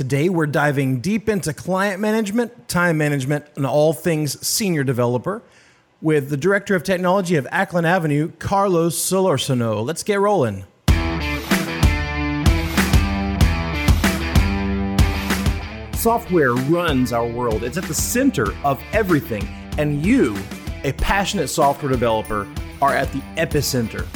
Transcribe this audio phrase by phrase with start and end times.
[0.00, 5.42] Today, we're diving deep into client management, time management, and all things senior developer
[6.00, 9.84] with the Director of Technology of Acklen Avenue, Carlos Solorzano.
[9.84, 10.64] Let's get rolling.
[15.94, 19.46] Software runs our world, it's at the center of everything.
[19.76, 20.34] And you,
[20.82, 22.48] a passionate software developer,
[22.80, 24.06] are at the epicenter.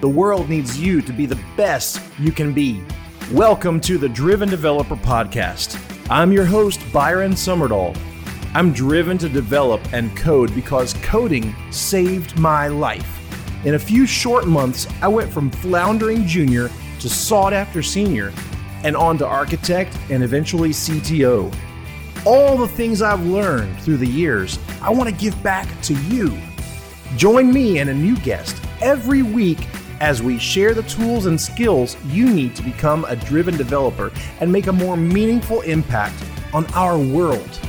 [0.00, 2.82] The world needs you to be the best you can be.
[3.32, 5.78] Welcome to the Driven Developer Podcast.
[6.08, 7.94] I'm your host, Byron Sommardahl.
[8.54, 13.20] I'm driven to develop and code because coding saved my life.
[13.66, 16.70] In a few short months, I went from floundering junior
[17.00, 18.32] to sought after senior
[18.82, 21.54] and on to architect and eventually CTO.
[22.24, 26.34] All the things I've learned through the years, I want to give back to you.
[27.18, 29.58] Join me and a new guest every week
[30.00, 34.52] as we share the tools and skills you need to become a driven developer and
[34.52, 37.60] make a more meaningful impact on our world.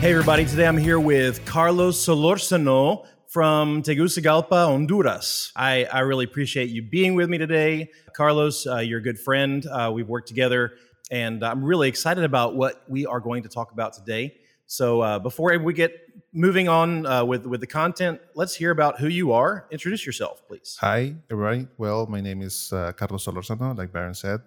[0.00, 0.44] Hey, everybody.
[0.44, 5.52] Today I'm here with Carlos Solorzano from Tegucigalpa, Honduras.
[5.56, 7.90] I, I really appreciate you being with me today.
[8.14, 9.66] Carlos, uh, you're a good friend.
[9.66, 10.74] Uh, we've worked together,
[11.10, 14.36] and I'm really excited about what we are going to talk about today.
[14.66, 15.92] So uh, before we get
[16.32, 19.66] moving on uh, with with the content, let's hear about who you are.
[19.70, 20.76] Introduce yourself, please.
[20.80, 21.68] Hi, everybody.
[21.76, 24.40] Well, my name is uh, Carlos Solorzano, like Baron said.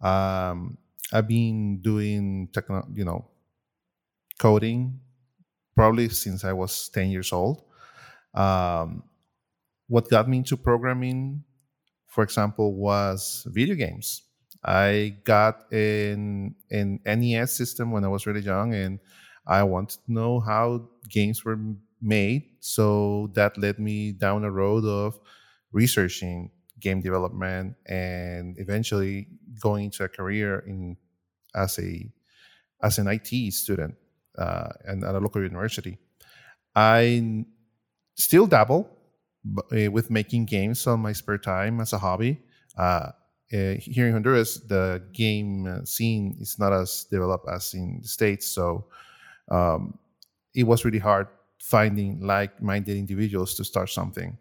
[0.00, 0.78] Um,
[1.12, 3.26] I've been doing techno, you know,
[4.38, 5.00] coding
[5.74, 7.64] probably since I was ten years old.
[8.34, 9.02] Um,
[9.88, 11.44] what got me into programming,
[12.06, 14.22] for example, was video games.
[14.64, 18.98] I got an an NES system when I was really young, and
[19.48, 21.58] I wanted to know how games were
[22.02, 22.44] made.
[22.60, 25.18] So that led me down a road of
[25.72, 29.28] researching game development and eventually
[29.60, 30.96] going into a career in
[31.54, 32.10] as a
[32.82, 33.94] as an IT student
[34.38, 35.98] uh, and at a local university.
[36.76, 37.44] I
[38.14, 38.88] still dabble
[39.72, 42.40] uh, with making games on my spare time as a hobby.
[42.76, 43.10] Uh,
[43.52, 48.46] uh, here in Honduras, the game scene is not as developed as in the states,
[48.46, 48.86] so
[49.50, 49.98] um,
[50.54, 51.28] it was really hard
[51.60, 54.36] finding like-minded individuals to start something.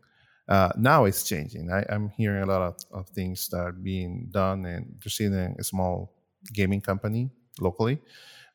[0.47, 1.69] Uh, now it's changing.
[1.71, 5.63] I, am hearing a lot of, of, things that are being done and pursuing a
[5.63, 6.13] small
[6.53, 7.29] gaming company
[7.59, 7.99] locally.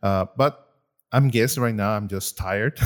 [0.02, 0.68] Uh, but
[1.12, 2.80] I'm guessing right now I'm just tired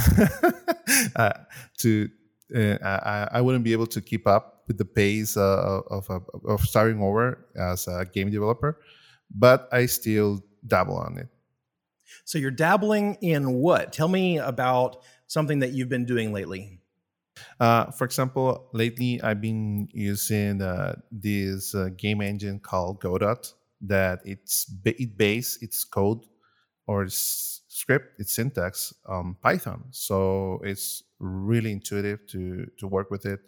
[1.17, 1.33] uh,
[1.79, 2.09] to
[2.55, 6.29] uh, I, I, wouldn't be able to keep up with the pace uh, of, of,
[6.47, 8.81] of starting over as a game developer,
[9.31, 11.29] but I still dabble on it.
[12.25, 13.93] So you're dabbling in what?
[13.93, 16.81] Tell me about something that you've been doing lately.
[17.61, 23.53] Uh, for example, lately I've been using uh, this uh, game engine called Godot
[23.83, 26.25] that it's it base its code
[26.87, 29.85] or its script, its syntax on Python.
[29.91, 33.41] So it's really intuitive to to work with it,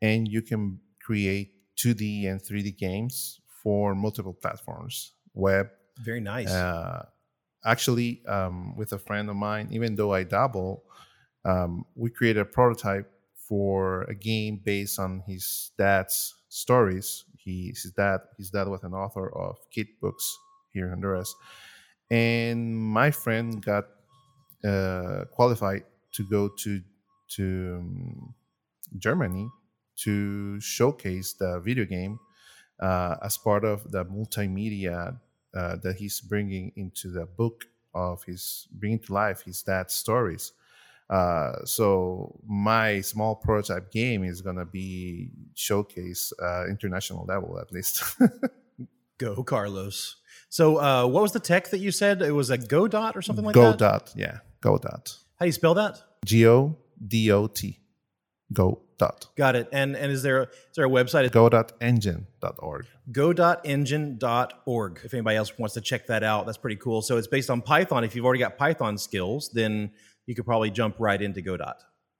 [0.00, 5.68] and you can create 2D and 3D games for multiple platforms, web.
[5.98, 6.52] Very nice.
[7.64, 10.84] Actually um, with a friend of mine even though i dabble
[11.44, 17.24] um, we created a prototype for a game based on his dad's stories.
[17.38, 20.36] He his dad his dad was an author of kid books
[20.72, 21.34] here in honduras.
[22.10, 23.86] And my friend got
[24.64, 26.82] uh, qualified to go to
[27.28, 28.34] to um,
[28.98, 29.48] germany
[29.96, 32.18] to showcase the video game
[32.80, 35.20] uh, as part of the multimedia
[35.54, 37.64] uh, that he's bringing into the book
[37.94, 40.52] of his bringing to life his dad's stories.
[41.10, 48.02] Uh, so my small prototype game is gonna be showcase uh, international level at least.
[49.18, 50.16] Go Carlos.
[50.48, 52.22] So uh, what was the tech that you said?
[52.22, 53.78] It was a Godot or something like Go that.
[53.78, 54.88] Dot, yeah, Godot.
[54.88, 55.98] How do you spell that?
[56.24, 57.80] G O D O T.
[58.52, 59.28] Go dot.
[59.36, 59.68] Got it.
[59.72, 61.30] And and is there a, is there a website?
[61.30, 62.86] godotengine.org.
[63.10, 65.00] godotengine.org.
[65.04, 67.02] If anybody else wants to check that out, that's pretty cool.
[67.02, 68.04] So it's based on Python.
[68.04, 69.90] If you've already got Python skills, then
[70.26, 71.74] you could probably jump right into Godot.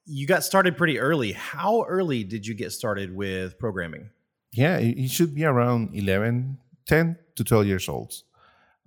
[0.06, 1.32] You got started pretty early.
[1.32, 4.08] How early did you get started with programming?
[4.52, 8.14] Yeah, it should be around 11, 10 to 12 years old.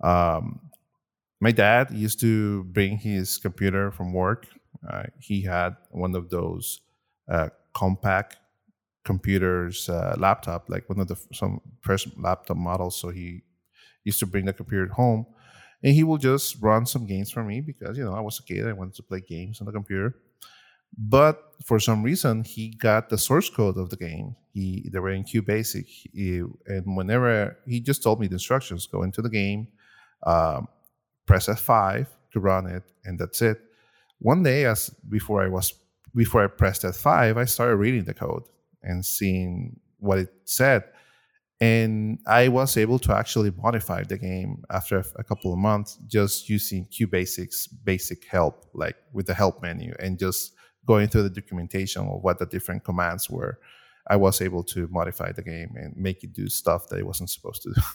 [0.02, 0.58] Um,
[1.40, 4.48] my dad used to bring his computer from work.
[4.88, 6.80] Uh, he had one of those
[7.28, 8.36] uh, compact
[9.04, 13.00] computers, uh, laptop, like one of the some first laptop models.
[13.00, 13.42] So he
[14.04, 15.26] used to bring the computer home,
[15.82, 18.42] and he will just run some games for me because you know I was a
[18.42, 18.66] kid.
[18.66, 20.16] I wanted to play games on the computer.
[20.96, 24.36] But for some reason, he got the source code of the game.
[24.52, 29.02] He they were in QBasic, he, and whenever he just told me the instructions: go
[29.02, 29.68] into the game,
[30.26, 30.68] um,
[31.26, 33.58] press F5 to run it, and that's it.
[34.18, 35.72] One day, as before I was
[36.14, 38.44] before I pressed F5, I started reading the code
[38.82, 40.84] and seeing what it said.
[41.60, 46.48] And I was able to actually modify the game after a couple of months just
[46.48, 50.54] using QBasic's basic help, like with the help menu, and just
[50.86, 53.60] going through the documentation of what the different commands were.
[54.08, 57.30] I was able to modify the game and make it do stuff that it wasn't
[57.30, 57.80] supposed to do.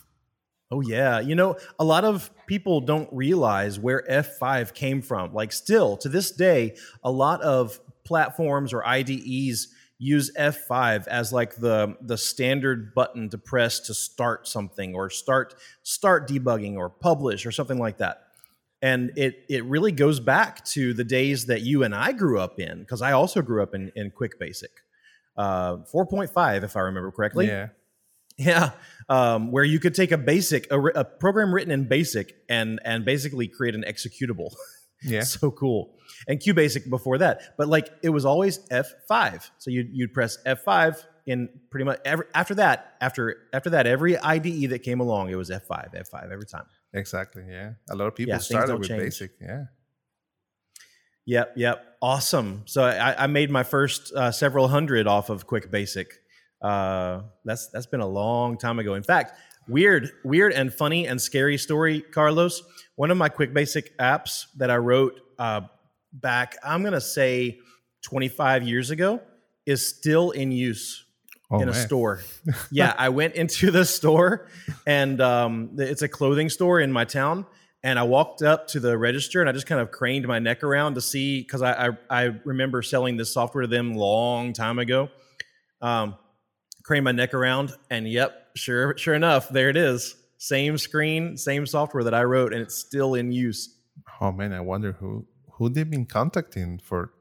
[0.70, 5.34] Oh yeah, you know, a lot of people don't realize where F5 came from.
[5.34, 6.76] Like still to this day,
[7.06, 9.68] a lot of platforms or IDEs
[10.00, 15.56] use F5 as like the the standard button to press to start something or start
[15.84, 18.24] start debugging or publish or something like that.
[18.82, 22.60] And it it really goes back to the days that you and I grew up
[22.60, 24.72] in because I also grew up in in Quick Basic.
[25.36, 27.48] Uh, 4.5 if I remember correctly.
[27.48, 27.68] Yeah.
[28.40, 28.72] Yeah,
[29.10, 33.04] um, where you could take a basic, a, a, program written in BASIC, and and
[33.04, 34.54] basically create an executable.
[35.04, 35.96] Yeah, so cool.
[36.28, 39.50] And QBasic before that, but like it was always F5.
[39.58, 44.18] So you'd you'd press F5 in pretty much every after that after after that every
[44.18, 46.66] IDE that came along it was F5 F5 every time.
[46.94, 47.44] Exactly.
[47.50, 49.04] Yeah, a lot of people yeah, started with change.
[49.04, 49.32] BASIC.
[49.42, 49.64] Yeah.
[51.28, 51.54] Yep.
[51.58, 51.86] Yep.
[52.02, 52.64] Awesome.
[52.66, 56.14] So I, I made my first uh, several hundred off of Quick Basic.
[56.62, 58.94] Uh, that's that's been a long time ago.
[58.96, 62.64] In fact, weird, weird and funny and scary story, Carlos.
[62.96, 65.62] One of my quick basic apps that I wrote uh,
[66.14, 67.60] back, I'm gonna say
[68.04, 69.22] 25 years ago,
[69.66, 71.06] is still in use
[71.52, 71.86] oh, in a man.
[71.86, 72.22] store.
[72.72, 74.48] yeah, I went into the store,
[74.86, 77.46] and um, it's a clothing store in my town.
[77.84, 80.64] And I walked up to the register and I just kind of craned my neck
[80.64, 84.80] around to see because I, I, I remember selling this software to them long time
[84.80, 85.10] ago.
[85.80, 86.16] Um,
[86.84, 90.16] crane my neck around, and yep, sure, sure enough, there it is.
[90.38, 93.76] Same screen, same software that I wrote, and it's still in use.
[94.22, 97.14] Oh man, I wonder who who they've been contacting for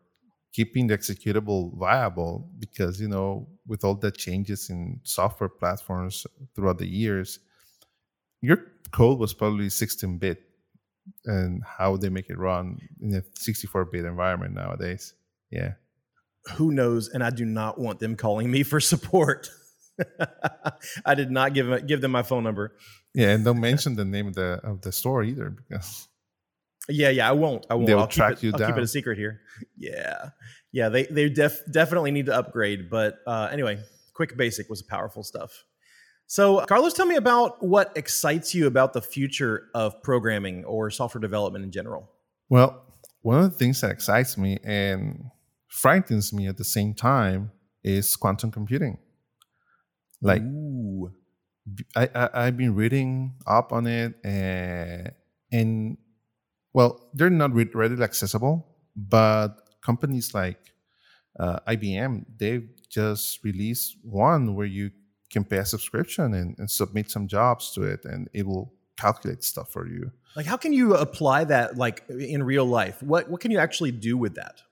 [0.52, 6.78] keeping the executable viable because you know with all the changes in software platforms throughout
[6.78, 7.40] the years
[8.40, 8.58] your
[8.90, 10.42] code was probably 16 bit
[11.26, 15.12] and how they make it run in a 64 bit environment nowadays
[15.50, 15.72] yeah
[16.54, 17.08] who knows?
[17.08, 19.50] And I do not want them calling me for support.
[21.04, 22.76] I did not give give them my phone number.
[23.14, 26.08] Yeah, and don't mention the name of the of the store either because.
[26.88, 27.66] Yeah, yeah, I won't.
[27.68, 27.88] I won't.
[27.88, 28.70] They'll I'll track it, you I'll down.
[28.70, 29.40] keep it a secret here.
[29.76, 30.30] Yeah,
[30.70, 30.88] yeah.
[30.88, 32.88] They they def, definitely need to upgrade.
[32.90, 33.80] But uh, anyway,
[34.14, 35.64] Quick Basic was powerful stuff.
[36.28, 41.20] So, Carlos, tell me about what excites you about the future of programming or software
[41.20, 42.10] development in general.
[42.48, 42.84] Well,
[43.22, 45.30] one of the things that excites me, and
[45.68, 47.50] frightens me at the same time
[47.82, 48.98] is quantum computing.
[50.26, 51.12] Like, Ooh.
[51.96, 55.12] I, I have been reading up on it, and
[55.50, 55.98] and
[56.72, 59.48] well, they're not readily accessible, but
[59.82, 60.58] companies like
[61.38, 64.90] uh, IBM they've just released one where you
[65.30, 69.44] can pay a subscription and, and submit some jobs to it, and it will calculate
[69.44, 70.10] stuff for you.
[70.36, 73.02] Like, how can you apply that like in real life?
[73.02, 74.62] What what can you actually do with that?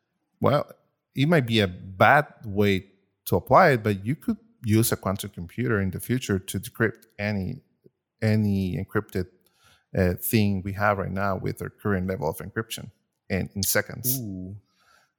[0.41, 0.71] Well,
[1.15, 2.87] it might be a bad way
[3.27, 7.07] to apply it, but you could use a quantum computer in the future to decrypt
[7.19, 7.63] any
[8.23, 9.27] any encrypted
[9.97, 12.91] uh, thing we have right now with our current level of encryption
[13.31, 14.19] and in seconds.
[14.21, 14.57] Ooh.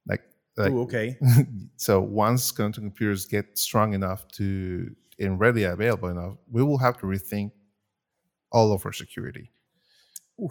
[0.07, 0.23] Like,
[0.57, 1.17] like Ooh, okay.
[1.77, 6.97] so once quantum computers get strong enough to and readily available enough, we will have
[6.97, 7.51] to rethink
[8.51, 9.51] all of our security.
[10.41, 10.49] Ooh.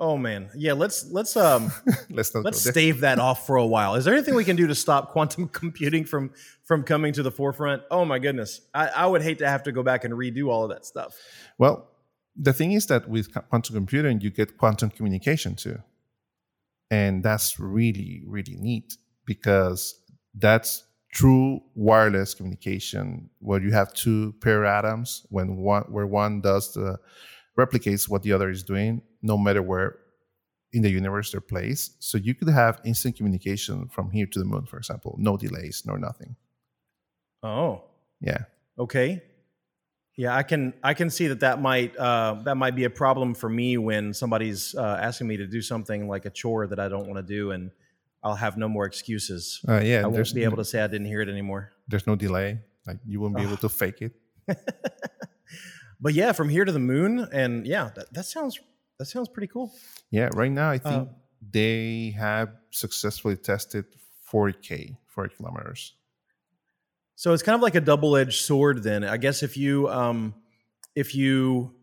[0.00, 0.74] Oh man, yeah.
[0.74, 1.72] Let's let's um
[2.10, 3.96] let's let's stave that off for a while.
[3.96, 6.30] Is there anything we can do to stop quantum computing from
[6.64, 7.82] from coming to the forefront?
[7.90, 10.64] Oh my goodness, I, I would hate to have to go back and redo all
[10.64, 11.16] of that stuff.
[11.58, 11.90] Well,
[12.36, 15.78] the thing is that with quantum computing, you get quantum communication too,
[16.90, 20.00] and that's really really neat because
[20.34, 26.72] that's true wireless communication where you have two pair atoms when one where one does
[26.74, 26.98] the
[27.58, 29.98] replicates what the other is doing, no matter where
[30.72, 32.02] in the universe they're placed.
[32.02, 35.82] So you could have instant communication from here to the moon, for example, no delays,
[35.84, 36.36] nor nothing.
[37.42, 37.84] Oh,
[38.20, 38.44] yeah.
[38.78, 39.22] Okay.
[40.16, 43.34] Yeah, I can I can see that that might uh, that might be a problem
[43.34, 46.88] for me when somebody's uh, asking me to do something like a chore that I
[46.88, 47.70] don't want to do, and
[48.24, 49.60] I'll have no more excuses.
[49.68, 51.72] Uh, yeah, I won't be able to say I didn't hear it anymore.
[51.86, 54.12] There's no delay; like you won't be able to fake it.
[56.00, 58.58] but yeah, from here to the moon, and yeah, that, that sounds
[58.98, 59.72] that sounds pretty cool.
[60.10, 61.12] Yeah, right now I think uh,
[61.50, 63.84] they have successfully tested
[64.32, 65.94] 40k, 40 kilometers.
[67.14, 68.82] So it's kind of like a double-edged sword.
[68.82, 70.34] Then I guess if you um,
[70.94, 71.74] if you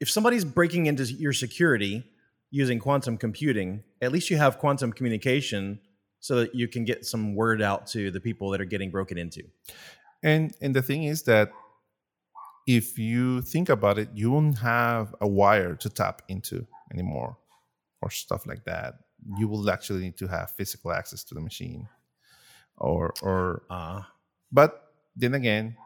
[0.00, 2.04] if somebody's breaking into your security
[2.50, 5.80] using quantum computing, at least you have quantum communication
[6.20, 9.18] so that you can get some word out to the people that are getting broken
[9.18, 9.42] into.
[10.22, 11.50] And and the thing is that
[12.68, 17.38] if you think about it, you won't have a wire to tap into anymore
[18.02, 18.98] or stuff like that.
[19.38, 21.88] You will actually need to have physical access to the machine.
[22.76, 24.02] Or or uh.
[24.52, 25.76] but then again,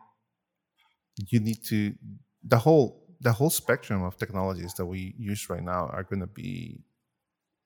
[1.30, 1.94] you need to
[2.42, 6.26] the whole the whole spectrum of technologies that we use right now are going to
[6.26, 6.82] be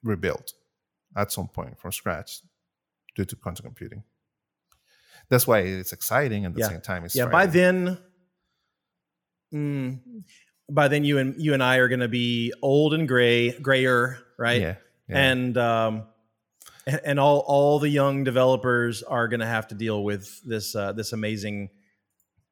[0.02, 0.52] rebuilt
[1.16, 2.42] at some point from scratch
[3.14, 4.04] due to quantum computing.
[5.30, 6.68] That's why it's exciting, and at the yeah.
[6.68, 7.26] same time, it's yeah.
[7.26, 7.98] By then,
[9.52, 9.98] mm,
[10.70, 14.18] by then you and you and I are going to be old and gray, grayer,
[14.38, 14.60] right?
[14.60, 14.74] Yeah.
[15.08, 15.18] yeah.
[15.18, 16.04] And um,
[17.04, 20.92] and all all the young developers are going to have to deal with this uh,
[20.92, 21.70] this amazing,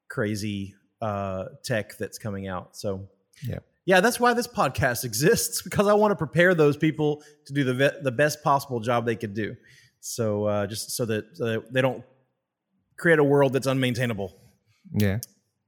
[0.09, 2.75] crazy uh, tech that's coming out.
[2.75, 3.07] So
[3.47, 7.53] yeah, yeah, that's why this podcast exists because I want to prepare those people to
[7.53, 9.55] do the the best possible job they could do.
[9.99, 12.03] So uh, just so that, so that they don't
[12.97, 14.33] create a world that's unmaintainable.
[14.93, 15.19] Yeah,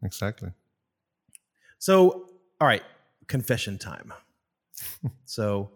[0.03, 0.51] exactly.
[1.79, 2.29] So,
[2.59, 2.83] all right,
[3.27, 4.13] confession time.
[5.25, 5.71] so,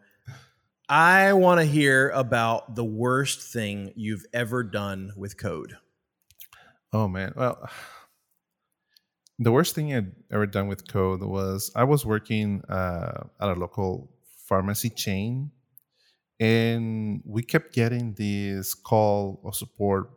[0.92, 5.78] I want to hear about the worst thing you've ever done with code.
[6.92, 7.70] Oh man, well,
[9.40, 13.54] the worst thing I'd ever done with code was I was working uh, at a
[13.54, 14.12] local
[14.50, 15.52] pharmacy chain,
[16.42, 20.10] and we kept getting this call of support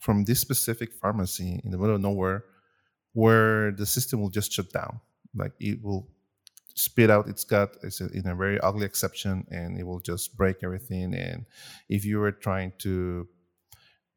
[0.00, 2.44] from this specific pharmacy in the middle of nowhere,
[3.12, 5.00] where the system will just shut down.
[5.36, 6.08] Like it will
[6.74, 11.14] spit out its gut in a very ugly exception, and it will just break everything.
[11.14, 11.46] And
[11.88, 13.28] if you were trying to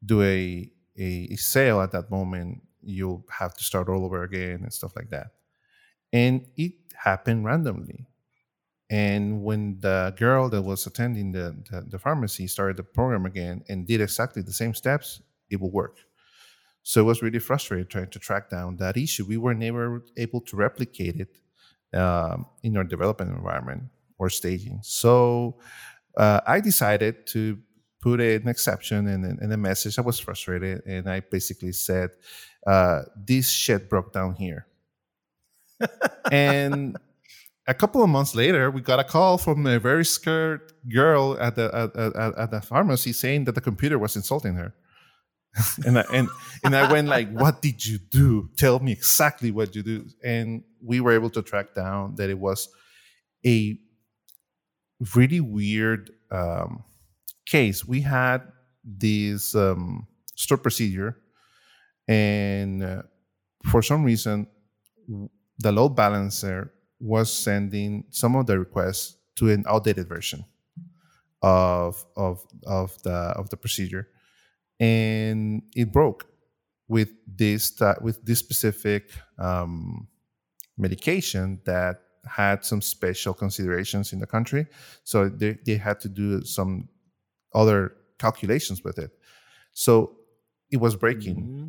[0.04, 4.60] do a a, a sale at that moment, you'll have to start all over again
[4.62, 5.28] and stuff like that.
[6.12, 8.06] And it happened randomly.
[8.90, 13.62] And when the girl that was attending the, the, the, pharmacy started the program again
[13.68, 15.98] and did exactly the same steps, it will work.
[16.82, 19.24] So it was really frustrating trying to track down that issue.
[19.26, 23.84] We were never able to replicate it um, in our development environment
[24.18, 24.80] or staging.
[24.82, 25.58] So
[26.16, 27.58] uh, I decided to
[28.00, 29.98] put an exception and, and a message.
[29.98, 32.10] I was frustrated, and I basically said,
[32.66, 34.66] uh, "This shit broke down here."
[36.32, 36.96] and
[37.66, 41.56] a couple of months later, we got a call from a very scared girl at
[41.56, 44.74] the at, at, at the pharmacy saying that the computer was insulting her.
[45.86, 46.28] and I, and
[46.62, 48.50] and I went like, "What did you do?
[48.56, 52.38] Tell me exactly what you do." And we were able to track down that it
[52.38, 52.68] was
[53.44, 53.78] a
[55.14, 56.84] really weird um,
[57.46, 58.42] case, we had
[58.84, 61.18] this um, store procedure,
[62.06, 63.02] and uh,
[63.70, 64.46] for some reason,
[65.58, 70.44] the load balancer was sending some of the requests to an outdated version
[71.42, 74.08] of of of the of the procedure,
[74.80, 76.26] and it broke
[76.88, 80.08] with this uh, with this specific um,
[80.76, 84.66] medication that had some special considerations in the country.
[85.04, 86.88] So they, they had to do some
[87.54, 89.10] other calculations with it.
[89.72, 90.16] So
[90.70, 91.36] it was breaking.
[91.36, 91.66] Mm-hmm.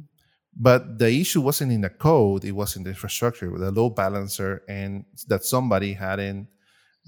[0.54, 3.96] But the issue wasn't in the code, it was in the infrastructure with a load
[3.96, 6.48] balancer, and that somebody hadn't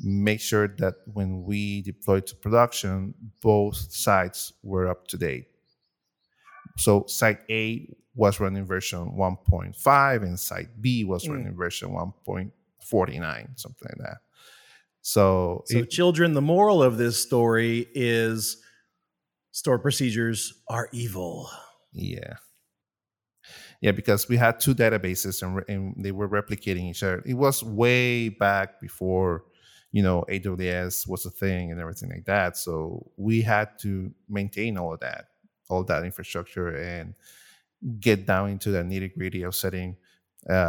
[0.02, 5.48] make sure that when we deployed to production, both sites were up to date.
[6.78, 11.32] So site A was running version 1.5 and site B was mm.
[11.32, 14.18] running version 1.49, something like that.
[15.02, 18.58] So, so it, children, the moral of this story is
[19.52, 21.50] store procedures are evil.
[21.92, 22.36] Yeah.
[23.82, 27.22] Yeah, because we had two databases and, and they were replicating each other.
[27.26, 29.44] It was way back before,
[29.92, 32.56] you know, AWS was a thing and everything like that.
[32.56, 35.26] So we had to maintain all of that,
[35.70, 37.16] all that infrastructure and
[38.00, 39.98] get down into the nitty gritty of setting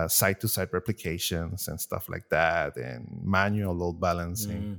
[0.09, 4.63] site to site replications and stuff like that and manual load balancing.
[4.63, 4.79] Mm.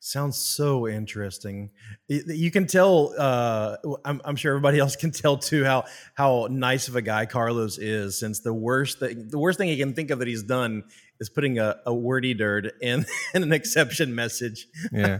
[0.00, 1.70] Sounds so interesting.
[2.06, 3.14] You can tell.
[3.18, 7.26] Uh, I'm, I'm, sure everybody else can tell too how how nice of a guy
[7.26, 8.18] Carlos is.
[8.18, 10.84] Since the worst thing, the worst thing he can think of that he's done
[11.18, 14.68] is putting a, a wordy dirt in, in an exception message.
[14.92, 15.18] Yeah,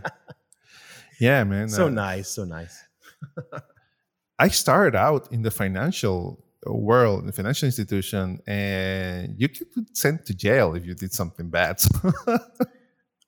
[1.21, 1.69] yeah, man.
[1.69, 2.81] So uh, nice, so nice.
[4.39, 9.83] I started out in the financial world, in the financial institution, and you could be
[9.93, 11.81] sent to jail if you did something bad.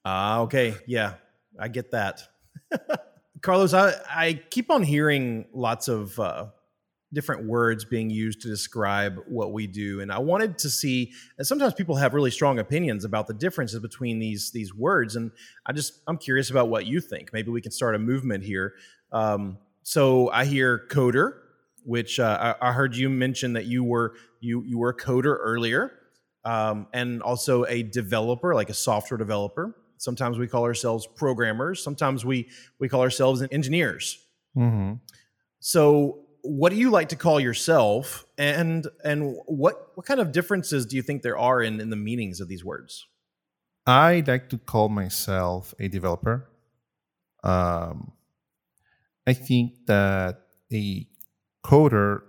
[0.03, 1.17] Ah, uh, okay, yeah
[1.59, 2.23] I get that.
[3.43, 6.47] Carlos, I, I keep on hearing lots of uh,
[7.13, 11.13] different words being used to describe what we do, and I wanted to see.
[11.39, 15.31] And sometimes people have really strong opinions about the differences between these these words, and
[15.67, 17.33] I just I'm curious about what you think.
[17.33, 18.75] Maybe we can start a movement here.
[19.13, 21.35] Um, so I hear coder,
[21.85, 25.37] which uh, I, I, heard you mention that you were you you were a coder
[25.41, 25.93] earlier,
[26.45, 29.77] um, and also a developer, like a software developer.
[29.97, 31.83] Sometimes we call ourselves programmers.
[31.83, 34.19] Sometimes we we call ourselves engineers.
[34.57, 34.95] Mm-hmm.
[35.61, 40.87] So, what do you like to call yourself, and and what what kind of differences
[40.87, 43.07] do you think there are in in the meanings of these words?
[43.87, 46.49] I like to call myself a developer.
[47.43, 48.13] Um,
[49.27, 51.07] I think that a
[51.65, 52.23] coder,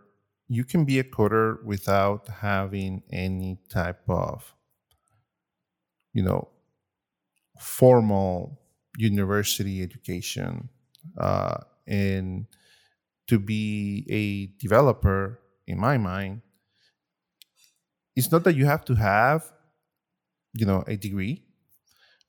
[0.48, 4.54] you can be a coder without having any type of,
[6.14, 6.50] you know,
[7.60, 8.60] formal
[8.98, 10.70] university education
[11.18, 11.58] uh,
[11.88, 12.46] and
[13.28, 16.42] to be a developer in my mind
[18.16, 19.52] it's not that you have to have
[20.54, 21.44] you know a degree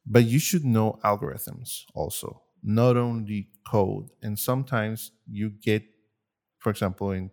[0.06, 5.82] but you should know algorithms also not only code and sometimes you get
[6.58, 7.30] for example in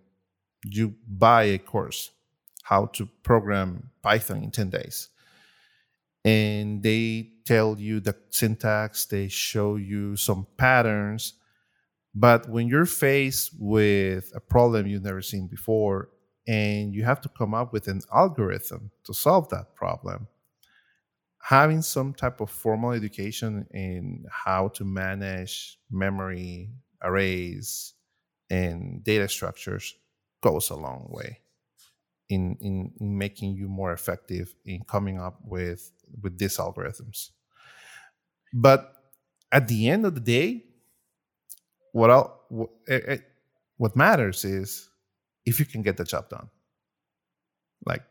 [0.64, 2.12] you buy a course
[2.64, 5.10] how to program python in 10 days
[6.26, 11.34] and they tell you the syntax, they show you some patterns.
[12.14, 16.10] But when you're faced with a problem you've never seen before,
[16.48, 20.28] and you have to come up with an algorithm to solve that problem,
[21.50, 26.70] having some type of formal education in how to manage memory,
[27.02, 27.96] arrays,
[28.52, 29.96] and data structures
[30.44, 31.40] goes a long way
[32.30, 35.92] in, in, in making you more effective in coming up with
[36.22, 37.32] with these algorithms.
[38.54, 38.94] But
[39.52, 40.66] at the end of the day,
[41.94, 43.22] what I'll, what, it, it,
[43.78, 44.88] what matters is
[45.48, 46.48] if you can get the job done.
[47.88, 48.04] Like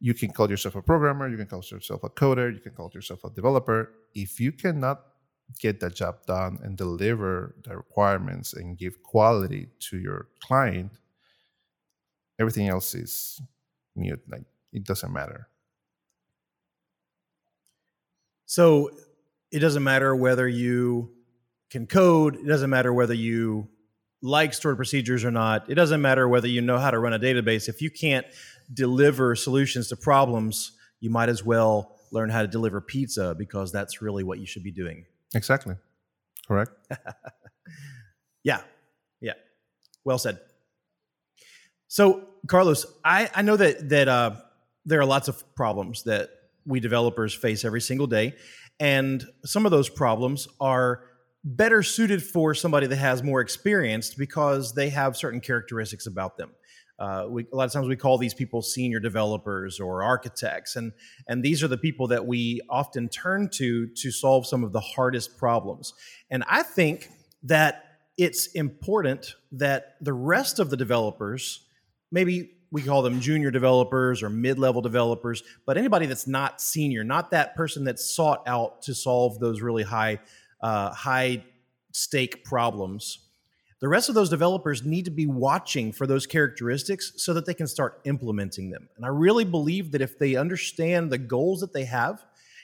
[0.00, 2.90] you can call yourself a programmer, you can call yourself a coder, you can call
[2.94, 3.92] yourself a developer.
[4.14, 5.02] If you cannot
[5.58, 10.92] get the job done and deliver the requirements and give quality to your client,
[12.38, 13.40] everything else is
[13.94, 14.22] mute.
[14.28, 15.48] Like it doesn't matter.
[18.46, 18.90] So
[19.52, 21.10] it doesn't matter whether you
[21.70, 23.68] can code, it doesn't matter whether you
[24.22, 27.18] like stored procedures or not, it doesn't matter whether you know how to run a
[27.18, 27.68] database.
[27.68, 28.26] If you can't
[28.72, 34.02] deliver solutions to problems, you might as well learn how to deliver pizza because that's
[34.02, 35.04] really what you should be doing.
[35.34, 35.76] Exactly.
[36.46, 36.72] Correct.
[38.44, 38.60] yeah.
[39.20, 39.34] Yeah.
[40.04, 40.40] Well said.
[41.88, 44.36] So, Carlos, I, I know that that uh,
[44.84, 46.30] there are lots of problems that
[46.66, 48.34] we developers face every single day.
[48.78, 51.04] And some of those problems are
[51.44, 56.50] better suited for somebody that has more experience because they have certain characteristics about them.
[56.98, 60.92] Uh, we, a lot of times we call these people senior developers or architects, and
[61.28, 64.80] and these are the people that we often turn to to solve some of the
[64.80, 65.94] hardest problems.
[66.30, 67.08] And I think
[67.44, 67.84] that
[68.18, 71.64] it's important that the rest of the developers,
[72.12, 77.32] maybe we call them junior developers or mid-level developers but anybody that's not senior not
[77.32, 80.16] that person that's sought out to solve those really high
[80.62, 81.44] uh, high
[81.92, 83.18] stake problems
[83.80, 87.54] the rest of those developers need to be watching for those characteristics so that they
[87.54, 88.88] can start implementing them.
[88.96, 92.22] And i really believe that if they understand the goals that they have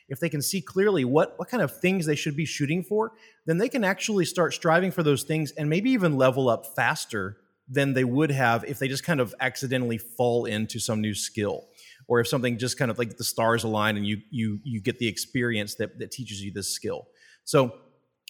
[0.09, 3.13] if they can see clearly what what kind of things they should be shooting for
[3.47, 7.39] then they can actually start striving for those things and maybe even level up faster
[7.69, 11.65] than they would have if they just kind of accidentally fall into some new skill
[12.09, 14.99] or if something just kind of like the stars align and you you you get
[14.99, 17.07] the experience that that teaches you this skill.
[17.45, 17.73] So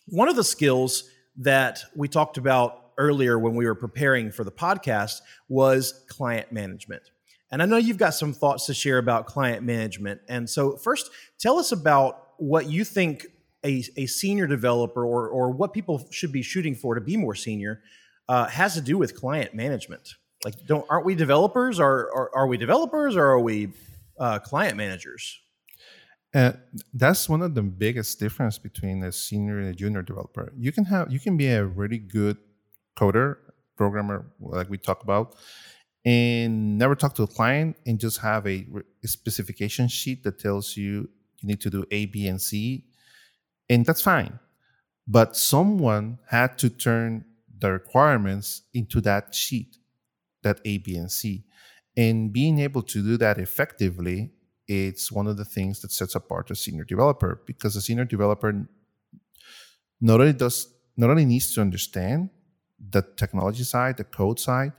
[0.06, 4.50] one of the skills that we talked about earlier when we were preparing for the
[4.50, 7.02] podcast was client management
[7.50, 11.10] and i know you've got some thoughts to share about client management and so first
[11.38, 13.26] tell us about what you think
[13.64, 17.34] a, a senior developer or, or what people should be shooting for to be more
[17.34, 17.82] senior
[18.28, 20.14] uh, has to do with client management.
[20.44, 21.80] Like, don't aren't we developers?
[21.80, 23.72] Or are, are we developers, or are we
[24.18, 25.40] uh, client managers?
[26.36, 26.52] Uh,
[26.92, 30.52] that's one of the biggest difference between a senior and a junior developer.
[30.54, 32.36] You can have you can be a really good
[32.94, 33.38] coder,
[33.74, 35.34] programmer, like we talk about,
[36.04, 38.66] and never talk to a client and just have a,
[39.02, 41.08] a specification sheet that tells you
[41.40, 42.84] you need to do A, B, and C,
[43.70, 44.38] and that's fine.
[45.08, 47.24] But someone had to turn
[47.58, 49.78] the requirements into that sheet,
[50.42, 51.44] that A, B, and C.
[51.96, 54.32] And being able to do that effectively,
[54.68, 58.66] it's one of the things that sets apart a senior developer because a senior developer
[60.00, 62.30] not only does not only needs to understand
[62.90, 64.72] the technology side, the code side,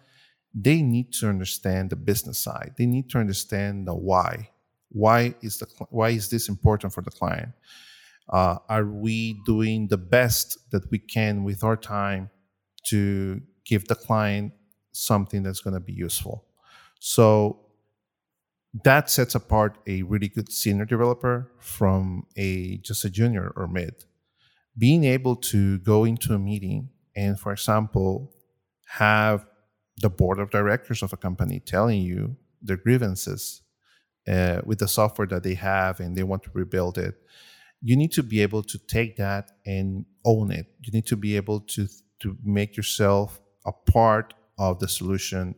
[0.53, 2.73] they need to understand the business side.
[2.77, 4.49] They need to understand the why.
[4.89, 7.49] Why is the why is this important for the client?
[8.29, 12.29] Uh, are we doing the best that we can with our time
[12.83, 14.51] to give the client
[14.91, 16.45] something that's going to be useful?
[16.99, 17.66] So
[18.83, 24.05] that sets apart a really good senior developer from a just a junior or mid.
[24.77, 28.31] Being able to go into a meeting and, for example,
[28.85, 29.47] have
[29.97, 33.61] the board of directors of a company telling you their grievances
[34.27, 37.15] uh, with the software that they have and they want to rebuild it
[37.81, 41.35] you need to be able to take that and own it you need to be
[41.35, 41.87] able to
[42.19, 45.53] to make yourself a part of the solution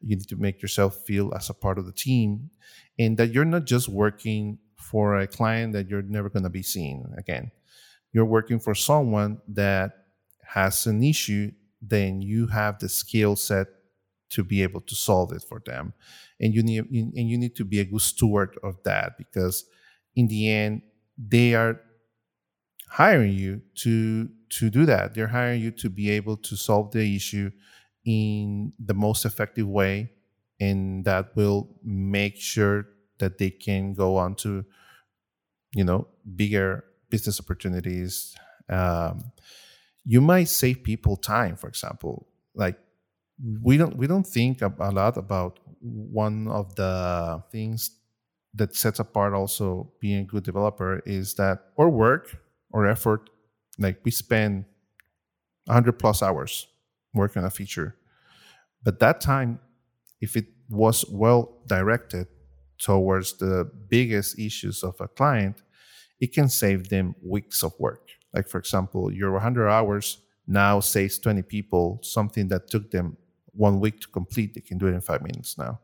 [0.00, 2.50] you need to make yourself feel as a part of the team
[2.98, 6.62] and that you're not just working for a client that you're never going to be
[6.62, 7.50] seeing again.
[8.12, 9.92] You're working for someone that
[10.42, 11.50] has an issue
[11.88, 13.66] then you have the skill set
[14.30, 15.92] to be able to solve it for them.
[16.40, 19.64] And you need and you need to be a good steward of that because
[20.16, 20.82] in the end
[21.16, 21.80] they are
[22.88, 25.14] hiring you to to do that.
[25.14, 27.50] They're hiring you to be able to solve the issue
[28.04, 30.10] in the most effective way
[30.60, 32.86] and that will make sure
[33.18, 34.64] that they can go on to
[35.74, 38.34] you know bigger business opportunities.
[38.68, 39.32] Um,
[40.04, 42.28] you might save people time for example.
[42.54, 42.78] Like
[43.62, 47.98] we don't we don't think a lot about one of the things
[48.54, 52.38] that sets apart also being a good developer is that our work
[52.70, 53.28] or effort
[53.78, 54.64] like we spend
[55.66, 56.68] 100 plus hours
[57.14, 57.96] working on a feature
[58.82, 59.58] but that time
[60.20, 62.26] if it was well directed
[62.78, 65.62] towards the biggest issues of a client
[66.20, 71.18] it can save them weeks of work like, for example, your 100 hours now saves
[71.18, 73.16] 20 people something that took them
[73.52, 74.54] one week to complete.
[74.54, 75.80] They can do it in five minutes now.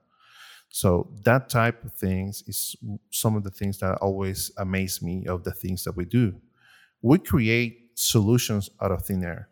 [0.68, 2.76] So that type of things is
[3.10, 6.34] some of the things that always amaze me of the things that we do.
[7.02, 9.48] We create solutions out of thin air.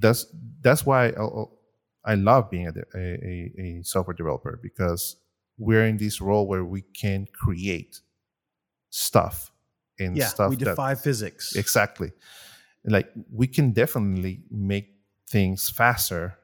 [0.00, 0.26] That's
[0.60, 1.44] that's why I,
[2.04, 5.16] I love being a, a, a software developer because
[5.58, 8.00] we're in this role where we can create
[8.90, 9.52] stuff
[9.98, 10.50] and yeah, stuff.
[10.50, 11.54] We defy that, physics.
[11.56, 12.12] Exactly.
[12.84, 14.88] Like we can definitely make
[15.28, 16.38] things faster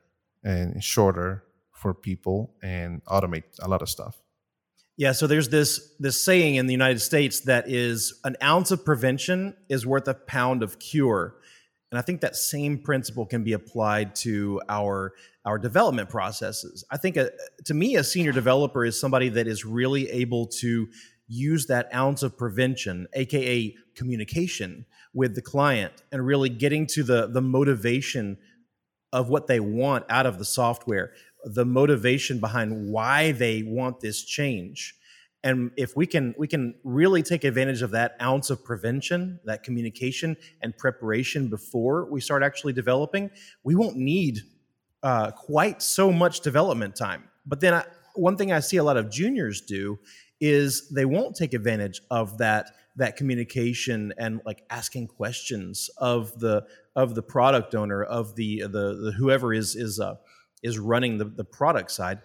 [0.45, 4.21] and shorter for people and automate a lot of stuff.
[4.97, 8.85] Yeah, so there's this this saying in the United States that is an ounce of
[8.85, 11.37] prevention is worth a pound of cure.
[11.91, 16.85] And I think that same principle can be applied to our our development processes.
[16.91, 17.31] I think a,
[17.65, 20.89] to me a senior developer is somebody that is really able to
[21.27, 27.29] use that ounce of prevention, aka communication with the client, and really getting to the
[27.29, 28.37] the motivation
[29.13, 31.13] of what they want out of the software,
[31.45, 34.95] the motivation behind why they want this change.
[35.45, 39.63] And if we can we can really take advantage of that ounce of prevention, that
[39.63, 43.31] communication and preparation before we start actually developing,
[43.63, 44.41] we won't need
[45.03, 47.25] uh, quite so much development time.
[47.47, 49.99] But then I, one thing I see a lot of juniors do
[50.41, 56.67] is they won't take advantage of that that communication and like asking questions of the
[56.97, 60.17] of the product owner of the the, the whoever is is uh,
[60.63, 62.19] is running the, the product side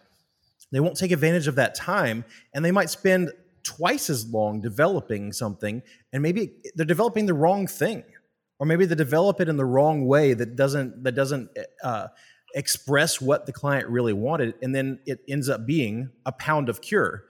[0.74, 3.32] they won't take advantage of that time and they might spend
[3.64, 5.82] twice as long developing something
[6.12, 8.04] and maybe they're developing the wrong thing
[8.60, 11.50] or maybe they develop it in the wrong way that doesn't that doesn't
[11.82, 12.08] uh,
[12.56, 16.82] express what the client really wanted and then it ends up being a pound of
[16.82, 17.24] cure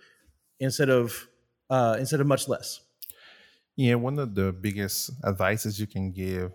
[0.59, 1.27] instead of
[1.69, 2.81] uh, instead of much less.
[3.75, 6.51] Yeah, one of the biggest advices you can give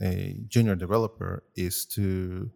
[0.00, 2.50] a junior developer is to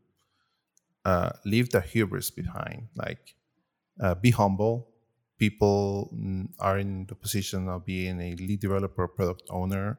[1.04, 2.88] uh, leave the hubris behind.
[2.94, 3.34] Like,
[4.00, 4.88] uh, be humble.
[5.38, 6.10] People
[6.58, 9.98] are in the position of being a lead developer, product owner,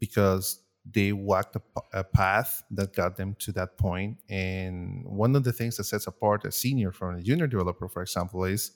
[0.00, 1.56] because they walked
[1.92, 4.18] a, path that got them to that point.
[4.28, 8.02] And one of the things that sets apart a senior from a junior developer, for
[8.02, 8.72] example, is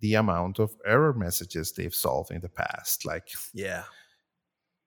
[0.00, 3.04] the amount of error messages they've solved in the past.
[3.04, 3.84] Like, yeah,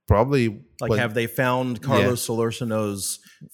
[0.07, 2.35] probably like when, have they found Carlos yeah.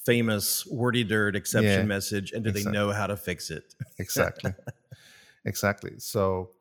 [0.05, 2.71] Famous wordy dirt exception yeah, message, and do exactly.
[2.71, 3.73] they know how to fix it?
[3.97, 4.53] exactly,
[5.49, 5.95] exactly.
[5.99, 6.51] So,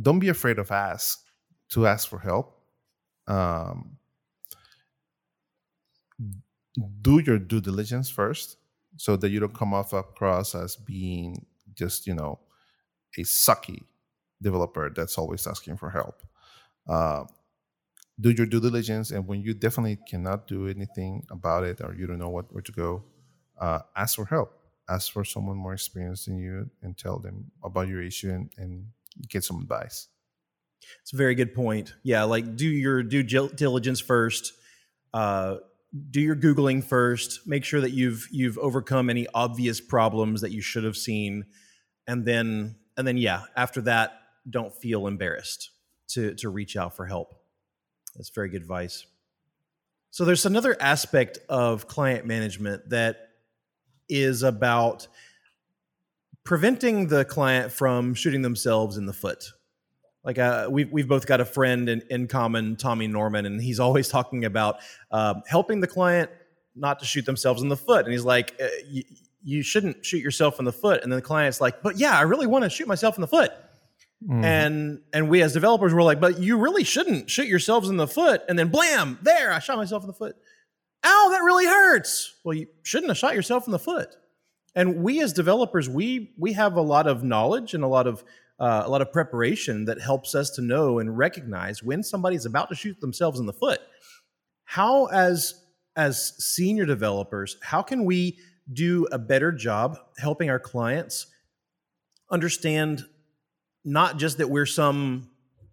[0.00, 1.20] don't be afraid of ask
[1.70, 2.60] to ask for help.
[3.28, 3.98] Um,
[7.02, 8.56] do your due diligence first,
[8.96, 12.38] so that you don't come off across as being just you know
[13.18, 13.82] a sucky
[14.42, 16.22] developer that's always asking for help.
[16.88, 17.24] Uh,
[18.20, 22.06] do your due diligence and when you definitely cannot do anything about it or you
[22.06, 23.04] don't know what where to go
[23.60, 24.55] uh, ask for help
[24.88, 28.86] ask for someone more experienced than you and tell them about your issue and, and
[29.28, 30.08] get some advice.
[31.02, 31.94] It's a very good point.
[32.02, 34.52] Yeah like do your due diligence first
[35.14, 35.56] uh,
[36.10, 40.60] do your googling first make sure that you've you've overcome any obvious problems that you
[40.60, 41.46] should have seen
[42.06, 45.70] and then and then yeah after that don't feel embarrassed
[46.08, 47.34] to to reach out for help.
[48.14, 49.06] That's very good advice.
[50.10, 53.25] So there's another aspect of client management that
[54.08, 55.08] is about
[56.46, 59.52] preventing the client from shooting themselves in the foot.
[60.24, 63.80] Like uh, we've, we've both got a friend in, in common tommy norman and he's
[63.86, 64.78] always talking about
[65.10, 66.30] uh, helping the client
[66.74, 68.04] not to shoot themselves in the foot.
[68.04, 69.02] And he's like uh, you,
[69.42, 71.02] you shouldn't shoot yourself in the foot.
[71.02, 73.28] And then the client's like but yeah i really want to shoot myself in the
[73.28, 73.52] foot.
[74.26, 74.44] Mm.
[74.44, 78.08] and and we as developers were like but you really shouldn't shoot yourselves in the
[78.08, 78.42] foot.
[78.48, 80.36] And then blam there i shot myself in the foot
[81.06, 84.16] ow that really hurts well you shouldn't have shot yourself in the foot
[84.74, 88.22] and we as developers we we have a lot of knowledge and a lot of
[88.58, 92.68] uh, a lot of preparation that helps us to know and recognize when somebody's about
[92.70, 93.80] to shoot themselves in the foot.
[94.64, 95.62] How, as
[95.94, 98.38] as senior developers, how can we
[98.72, 101.26] do a better job helping our clients
[102.30, 103.04] understand
[103.84, 105.30] not just that we're some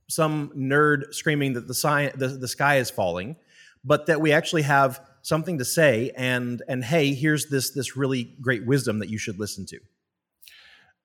[0.10, 3.36] some nerd screaming that the, sci- the, the sky is falling,
[3.84, 8.36] but that we actually have something to say and and hey, here's this this really
[8.40, 9.80] great wisdom that you should listen to.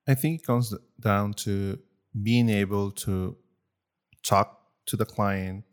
[0.06, 1.78] I think it comes down to
[2.22, 3.36] being able to
[4.22, 5.64] talk to the client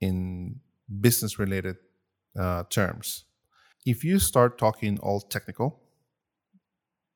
[0.00, 0.60] in
[1.00, 1.76] business related
[2.38, 3.24] uh, terms.
[3.84, 5.80] If you start talking all technical,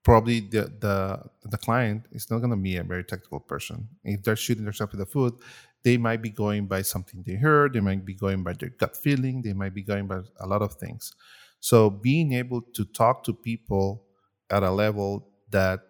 [0.02, 3.88] probably the the, the client is not going to be a very technical person.
[4.04, 5.40] If they're shooting themselves in the foot,
[5.88, 8.94] they might be going by something they heard, they might be going by their gut
[8.94, 11.14] feeling, they might be going by a lot of things.
[11.60, 14.04] So being able to talk to people
[14.50, 15.80] at a level that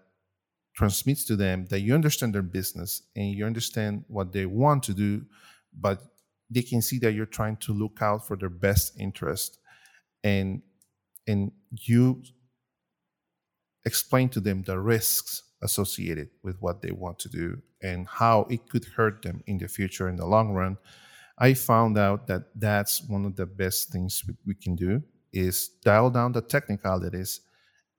[0.76, 4.94] transmits to them that you understand their business and you understand what they want to
[4.94, 5.26] do,
[5.76, 5.98] but
[6.48, 9.58] they can see that you're trying to look out for their best interest
[10.22, 10.62] and
[11.26, 12.22] and you
[13.84, 18.68] explain to them the risks associated with what they want to do and how it
[18.68, 20.76] could hurt them in the future in the long run
[21.38, 26.10] i found out that that's one of the best things we, can do is dial
[26.10, 27.40] down the technicalities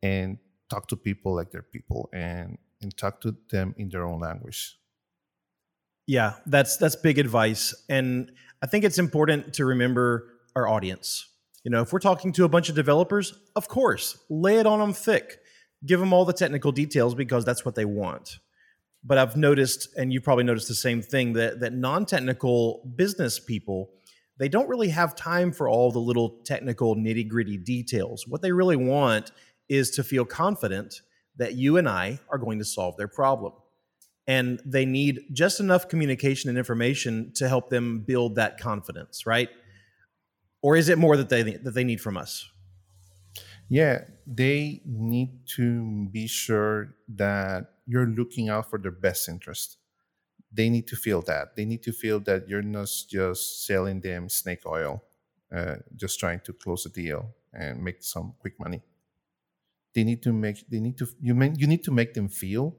[0.01, 0.37] and
[0.69, 4.77] talk to people like they're people and and talk to them in their own language.
[6.07, 8.31] Yeah, that's that's big advice, and
[8.63, 11.27] I think it's important to remember our audience.
[11.63, 14.79] You know, if we're talking to a bunch of developers, of course, lay it on
[14.79, 15.39] them thick,
[15.85, 18.39] give them all the technical details because that's what they want.
[19.03, 23.91] But I've noticed, and you probably noticed the same thing, that that non-technical business people
[24.39, 28.25] they don't really have time for all the little technical nitty gritty details.
[28.25, 29.31] What they really want
[29.67, 31.01] is to feel confident
[31.35, 33.53] that you and I are going to solve their problem.
[34.27, 39.49] And they need just enough communication and information to help them build that confidence, right?
[40.61, 42.49] Or is it more that they that they need from us?
[43.69, 49.77] Yeah, they need to be sure that you're looking out for their best interest.
[50.51, 51.55] They need to feel that.
[51.55, 55.03] They need to feel that you're not just selling them snake oil,
[55.55, 58.81] uh, just trying to close a deal and make some quick money
[59.93, 62.75] they need to make they need to you mean you need to make them feel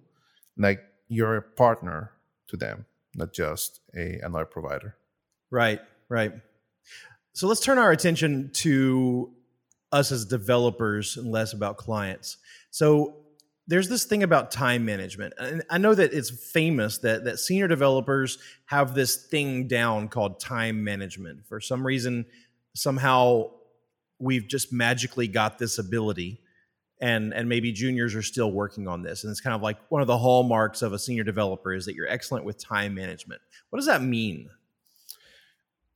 [0.57, 2.13] like you're a partner
[2.49, 4.97] to them not just a another provider
[5.51, 6.33] right right
[7.33, 9.33] so let's turn our attention to
[9.93, 12.39] us as developers and less about clients.
[12.71, 13.17] So
[13.67, 17.69] there's this thing about time management and i know that it's famous that that senior
[17.69, 21.47] developers have this thing down called time management.
[21.47, 22.27] For some reason
[22.75, 23.51] somehow
[24.19, 26.41] we've just magically got this ability
[27.01, 29.25] and and maybe juniors are still working on this.
[29.25, 31.95] And it's kind of like one of the hallmarks of a senior developer is that
[31.95, 33.41] you're excellent with time management.
[33.71, 34.51] What does that mean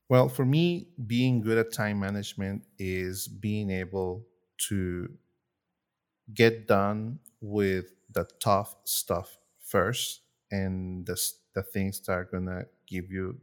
[0.09, 4.25] well for me being good at time management is being able
[4.57, 5.07] to
[6.33, 11.19] get done with the tough stuff first and the,
[11.53, 13.39] the things that are going to give you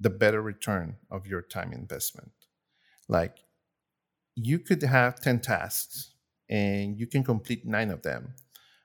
[0.00, 2.32] the better return of your time investment
[3.08, 3.38] like
[4.36, 6.14] you could have 10 tasks
[6.48, 8.34] and you can complete nine of them.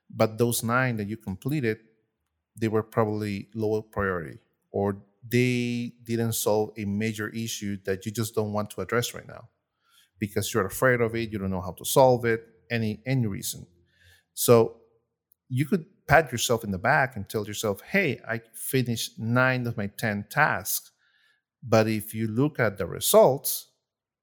[0.09, 1.79] But those nine that you completed,
[2.55, 4.39] they were probably lower priority
[4.71, 9.27] or they didn't solve a major issue that you just don't want to address right
[9.27, 9.49] now
[10.19, 13.65] because you're afraid of it, you don't know how to solve it, any any reason.
[14.33, 14.77] So
[15.49, 19.77] you could pat yourself in the back and tell yourself, "Hey, I finished 9 of
[19.77, 20.91] my 10 tasks."
[21.61, 23.67] But if you look at the results,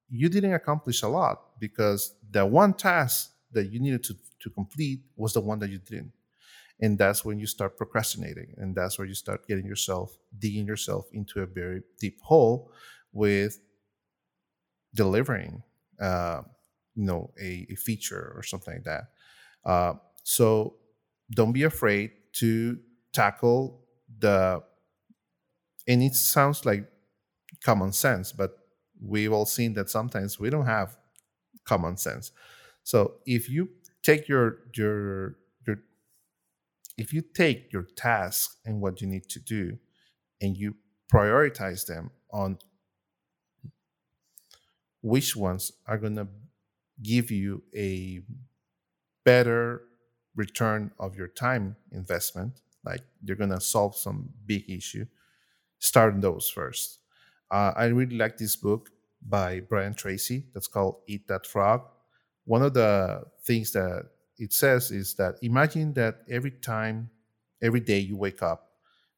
[0.09, 5.01] you didn't accomplish a lot because the one task that you needed to, to complete
[5.15, 6.11] was the one that you didn't.
[6.81, 8.55] And that's when you start procrastinating.
[8.57, 12.71] And that's where you start getting yourself, digging yourself into a very deep hole
[13.13, 13.59] with
[14.93, 15.63] delivering,
[16.01, 16.41] uh,
[16.95, 19.03] you know, a, a, feature or something like that.
[19.63, 20.75] Uh, so
[21.31, 22.77] don't be afraid to
[23.13, 23.85] tackle
[24.19, 24.61] the,
[25.87, 26.89] and it sounds like
[27.63, 28.57] common sense, but
[29.01, 30.97] we've all seen that sometimes we don't have
[31.63, 32.31] common sense.
[32.83, 33.69] So if you
[34.03, 35.35] take your your your
[36.97, 39.77] if you take your task and what you need to do
[40.41, 40.75] and you
[41.13, 42.57] prioritize them on
[45.01, 46.27] which ones are going to
[47.01, 48.21] give you a
[49.25, 49.83] better
[50.35, 55.05] return of your time investment like you're going to solve some big issue
[55.79, 56.99] start those first.
[57.49, 58.89] Uh, i really like this book
[59.27, 61.81] by brian tracy that's called eat that frog.
[62.45, 64.10] One of the things that
[64.41, 67.11] it says is that imagine that every time,
[67.61, 68.71] every day you wake up,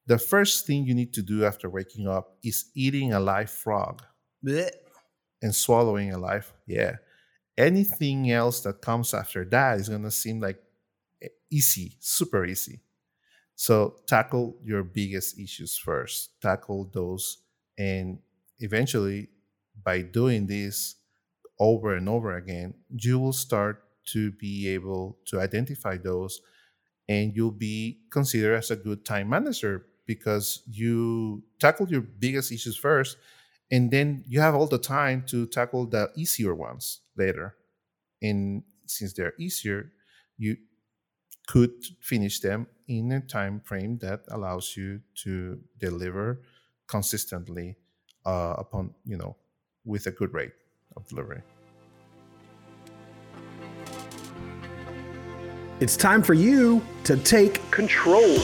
[0.05, 4.03] the first thing you need to do after waking up is eating a live frog
[4.45, 4.71] Blech.
[5.41, 6.51] and swallowing a live.
[6.67, 6.97] Yeah.
[7.57, 10.61] Anything else that comes after that is going to seem like
[11.21, 12.81] eh, easy, super easy.
[13.55, 17.37] So tackle your biggest issues first, tackle those.
[17.77, 18.19] And
[18.59, 19.29] eventually,
[19.85, 20.95] by doing this,
[21.59, 26.41] over and over again, you will start to be able to identify those
[27.09, 32.77] and you'll be considered as a good time manager because you tackle your biggest issues
[32.77, 33.17] first
[33.71, 37.55] and then you have all the time to tackle the easier ones later
[38.21, 39.91] and since they're easier
[40.37, 40.55] you
[41.47, 46.41] could finish them in a time frame that allows you to deliver
[46.87, 47.77] consistently
[48.25, 49.35] uh, upon you know
[49.85, 50.53] with a good rate
[50.95, 51.41] of delivery.
[55.79, 58.37] It's time for you to take control.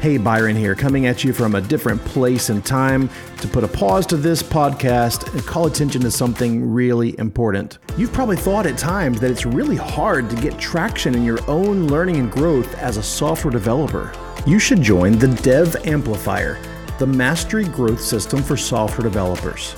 [0.00, 3.08] Hey, Byron here, coming at you from a different place and time
[3.38, 7.78] to put a pause to this podcast and call attention to something really important.
[7.96, 11.86] You've probably thought at times that it's really hard to get traction in your own
[11.86, 14.12] learning and growth as a software developer.
[14.46, 16.60] You should join the Dev Amplifier,
[16.98, 19.76] the mastery growth system for software developers.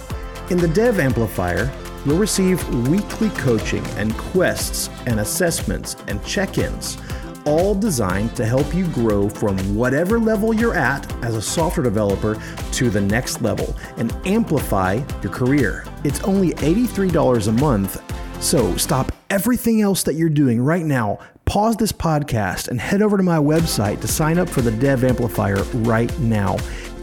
[0.48, 1.70] In the Dev Amplifier,
[2.09, 6.97] you'll receive weekly coaching and quests and assessments and check ins,
[7.44, 12.40] all designed to help you grow from whatever level you're at as a software developer
[12.73, 15.85] to the next level and amplify your career.
[16.03, 21.18] It's only $83 a month, so stop everything else that you're doing right now.
[21.44, 25.05] Pause this podcast and head over to my website to sign up for the Dev
[25.05, 26.57] Amplifier right now.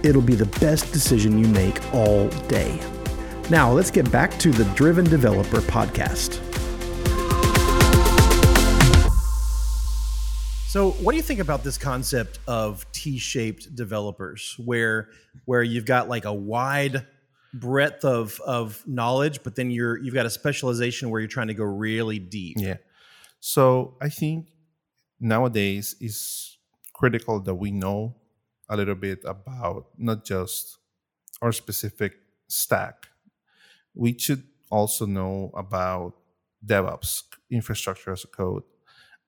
[0.04, 2.80] It'll be the best decision you make all day.
[3.49, 6.41] Now, let's get back to the Driven Developer podcast.
[10.67, 15.10] So, what do you think about this concept of T-shaped developers, where
[15.45, 17.05] where you've got like a wide
[17.53, 21.53] breadth of of knowledge, but then you're you've got a specialization where you're trying to
[21.53, 22.58] go really deep?
[22.60, 22.77] Yeah.
[23.39, 24.47] So I think
[25.19, 26.58] nowadays is
[26.93, 28.15] critical that we know
[28.67, 30.79] a little bit about not just
[31.43, 32.13] our specific
[32.47, 33.08] stack,
[33.95, 36.13] we should also know about
[36.65, 38.63] DevOps, infrastructure as a code,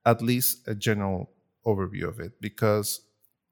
[0.06, 1.32] at least a general
[1.66, 3.02] overview of it, because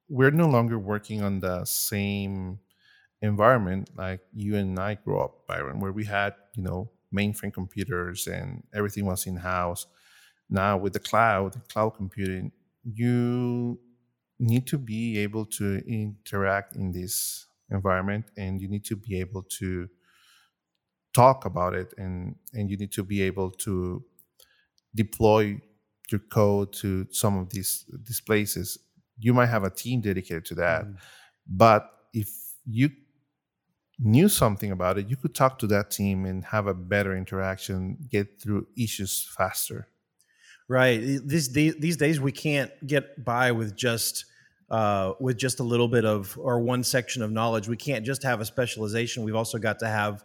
[0.09, 2.59] we're no longer working on the same
[3.21, 8.27] environment like you and I grew up, Byron, where we had, you know, mainframe computers
[8.27, 9.87] and everything was in house.
[10.49, 12.51] Now with the cloud, cloud computing,
[12.83, 13.79] you
[14.39, 19.43] need to be able to interact in this environment and you need to be able
[19.43, 19.89] to
[21.15, 24.03] talk about it and and you need to be able to
[24.93, 25.59] deploy
[26.11, 28.77] your code to some of these these places.
[29.17, 30.95] You might have a team dedicated to that mm.
[31.47, 32.29] but if
[32.65, 32.89] you
[33.97, 37.97] knew something about it you could talk to that team and have a better interaction
[38.11, 39.87] get through issues faster.
[40.67, 40.97] Right.
[40.99, 44.25] These these days we can't get by with just
[44.69, 47.67] uh, with just a little bit of or one section of knowledge.
[47.67, 49.23] We can't just have a specialization.
[49.23, 50.23] We've also got to have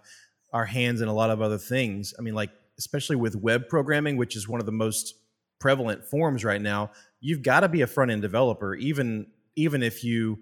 [0.53, 2.14] our hands in a lot of other things.
[2.18, 5.14] I mean, like especially with web programming, which is one of the most
[5.59, 6.90] prevalent forms right now,
[7.20, 9.26] you've got to be a front end developer, even
[9.57, 10.38] even if you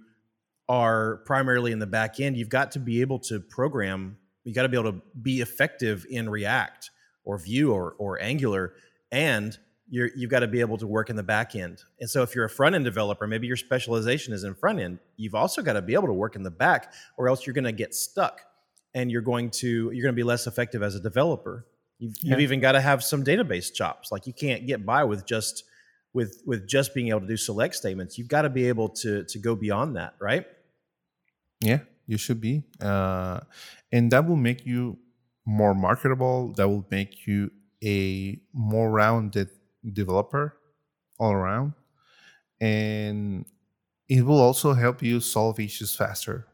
[0.69, 2.37] are primarily in the back end.
[2.37, 4.19] You've got to be able to program.
[4.45, 6.91] You got to be able to be effective in React
[7.25, 8.75] or Vue or or Angular,
[9.11, 9.59] and
[9.91, 11.83] you're, you've got to be able to work in the back end.
[11.99, 14.99] And so if you're a front end developer, maybe your specialization is in front end,
[15.17, 17.65] you've also got to be able to work in the back or else you're going
[17.65, 18.43] to get stuck
[18.95, 21.66] and you're going to you're going to be less effective as a developer.
[21.99, 22.30] You've, yeah.
[22.30, 24.12] you've even got to have some database chops.
[24.12, 25.64] Like you can't get by with just
[26.12, 28.18] with with just being able to do select statements.
[28.18, 30.47] You've got to be able to to go beyond that, right?
[31.61, 33.41] Yeah, you should be, uh,
[33.91, 34.99] and that will make you
[35.45, 36.53] more marketable.
[36.55, 37.51] That will make you
[37.84, 39.51] a more rounded
[39.93, 40.57] developer
[41.18, 41.72] all around.
[42.61, 43.45] And
[44.09, 46.47] it will also help you solve issues faster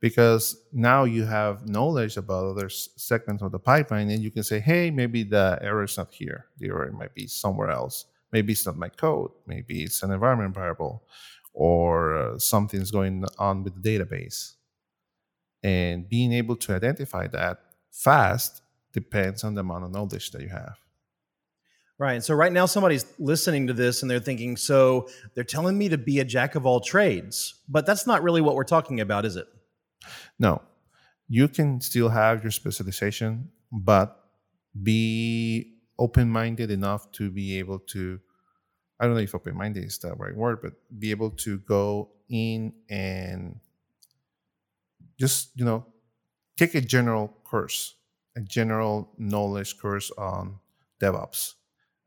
[0.00, 4.60] because now you have knowledge about other segments of the pipeline and you can say,
[4.60, 6.46] hey, maybe the error is not here.
[6.58, 8.06] The error might be somewhere else.
[8.32, 9.30] Maybe it's not my code.
[9.46, 11.02] Maybe it's an environment variable
[11.52, 14.54] or uh, something's going on with the database.
[15.64, 17.58] And being able to identify that
[17.90, 20.76] fast depends on the amount of knowledge that you have.
[21.98, 22.22] Right.
[22.22, 25.98] So right now somebody's listening to this and they're thinking, so they're telling me to
[25.98, 29.34] be a jack of all trades, but that's not really what we're talking about, is
[29.34, 29.48] it?
[30.38, 30.62] No.
[31.28, 34.24] You can still have your specialization, but
[34.82, 38.20] be open-minded enough to be able to
[39.00, 42.72] I don't know if open-minded is the right word, but be able to go in
[42.90, 43.60] and
[45.18, 45.86] just, you know,
[46.56, 47.94] take a general course,
[48.36, 50.58] a general knowledge course on
[51.00, 51.54] DevOps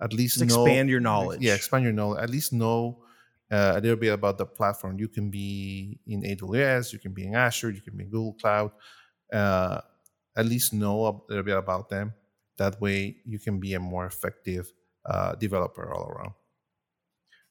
[0.02, 1.42] at least know, expand your knowledge.
[1.42, 2.24] Yeah, expand your knowledge.
[2.24, 3.04] At least know
[3.52, 4.98] uh, a little bit about the platform.
[4.98, 8.34] You can be in AWS, you can be in Azure, you can be in Google
[8.34, 8.72] Cloud.
[9.32, 9.82] Uh,
[10.36, 12.14] at least know a little bit about them.
[12.58, 14.72] That way, you can be a more effective
[15.06, 16.32] uh, developer all around.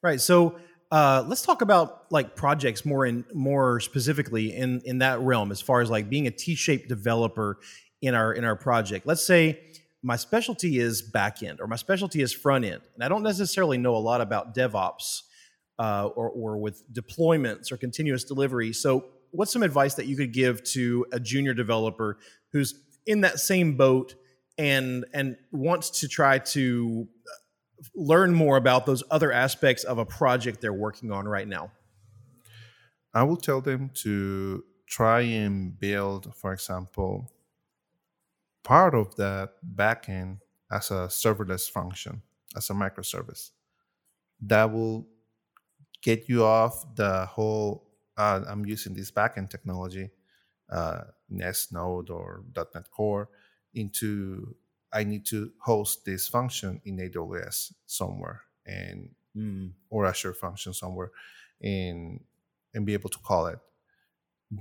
[0.03, 0.21] Right.
[0.21, 0.57] So
[0.91, 5.61] uh, let's talk about like projects more in more specifically in in that realm, as
[5.61, 7.59] far as like being a T-shaped developer
[8.01, 9.07] in our in our project.
[9.07, 9.61] Let's say
[10.03, 12.81] my specialty is back end or my specialty is front end.
[12.95, 15.23] And I don't necessarily know a lot about DevOps
[15.81, 18.73] uh, or, or with deployments or continuous delivery.
[18.73, 22.19] So, what's some advice that you could give to a junior developer
[22.53, 22.75] who's
[23.07, 24.15] in that same boat
[24.59, 30.05] and and wants to try to uh, learn more about those other aspects of a
[30.05, 31.73] project they're working on right now?
[33.15, 37.33] I will tell them to try and build, for example,
[38.65, 42.21] part of that backend as a serverless function,
[42.55, 43.51] as a microservice.
[44.43, 45.09] That will
[46.03, 47.87] get you off the whole
[48.17, 50.11] uh, I'm using this backend technology,
[50.71, 53.29] uh, Nest Node or .NET Core,
[53.75, 54.55] into
[54.93, 59.71] I need to host this function in AWS somewhere and mm.
[59.89, 61.13] or Azure function somewhere
[61.63, 62.21] and
[62.75, 63.59] and be able to call it.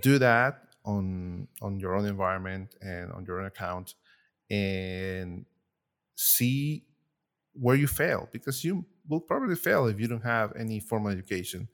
[0.02, 3.96] Do that on on your own environment and on your own account
[4.50, 5.46] and
[6.16, 6.86] see
[7.54, 11.68] where you fail because you will probably fail if you don't have any formal education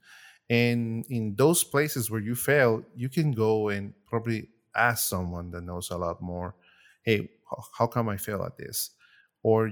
[0.48, 5.62] and in those places where you fail you can go and probably ask someone that
[5.62, 6.54] knows a lot more
[7.02, 7.28] hey
[7.78, 8.90] how come i fail at this
[9.42, 9.70] or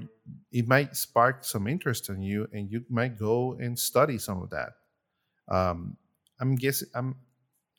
[0.52, 4.50] it might spark some interest in you and you might go and study some of
[4.50, 4.72] that
[5.48, 5.96] um,
[6.40, 7.16] i'm guessing i'm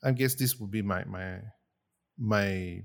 [0.03, 1.39] i guess this would be my my
[2.17, 2.81] my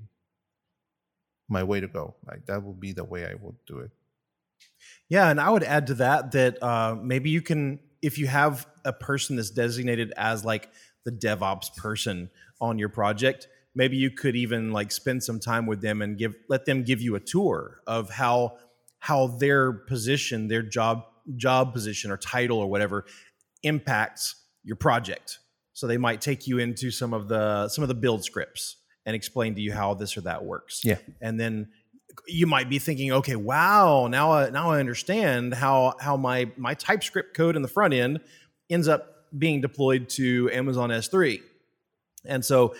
[1.48, 2.14] my way to go.
[2.26, 3.90] Like that would be the way I would do it.
[5.08, 8.66] Yeah, and I would add to that that uh, maybe you can, if you have
[8.84, 10.70] a person that's designated as like
[11.04, 12.30] the DevOps person
[12.60, 16.34] on your project, maybe you could even like spend some time with them and give
[16.48, 18.58] let them give you a tour of how
[18.98, 21.04] how their position, their job
[21.36, 23.04] job position or title or whatever
[23.62, 25.38] impacts your project.
[25.72, 29.16] So they might take you into some of the some of the build scripts and
[29.16, 30.82] explain to you how this or that works.
[30.84, 30.98] Yeah.
[31.20, 31.68] And then
[32.26, 36.74] you might be thinking, okay, wow, now I, now I understand how how my my
[36.74, 38.20] TypeScript code in the front end
[38.68, 41.40] ends up being deployed to Amazon S3.
[42.24, 42.74] And so,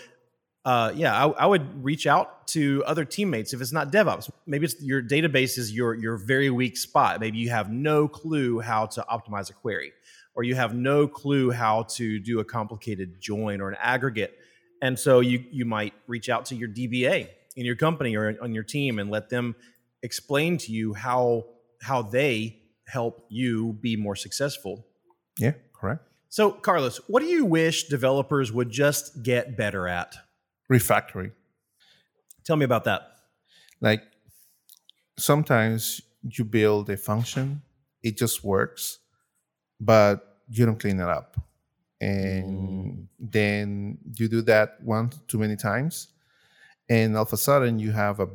[0.65, 4.29] uh, yeah, I, I, would reach out to other teammates if it's not DevOps.
[4.45, 7.19] Maybe it's your database is your your very weak spot.
[7.19, 9.93] Maybe you have no clue how to optimize a query,
[10.35, 14.37] or you have no clue how to do a complicated join or an aggregate
[14.81, 18.53] and so you you might reach out to your DBA in your company or on
[18.53, 19.55] your team and let them
[20.03, 21.45] explain to you how
[21.81, 24.85] how they help you be more successful.
[25.37, 26.07] Yeah, correct.
[26.29, 30.15] So, Carlos, what do you wish developers would just get better at?
[30.71, 31.31] Refactoring.
[32.45, 33.01] Tell me about that.
[33.81, 34.03] Like
[35.17, 37.61] sometimes you build a function,
[38.03, 38.99] it just works,
[39.79, 41.37] but you don't clean it up
[42.01, 43.07] and mm.
[43.19, 46.07] then you do that one too many times
[46.91, 48.27] and all of a sudden you have a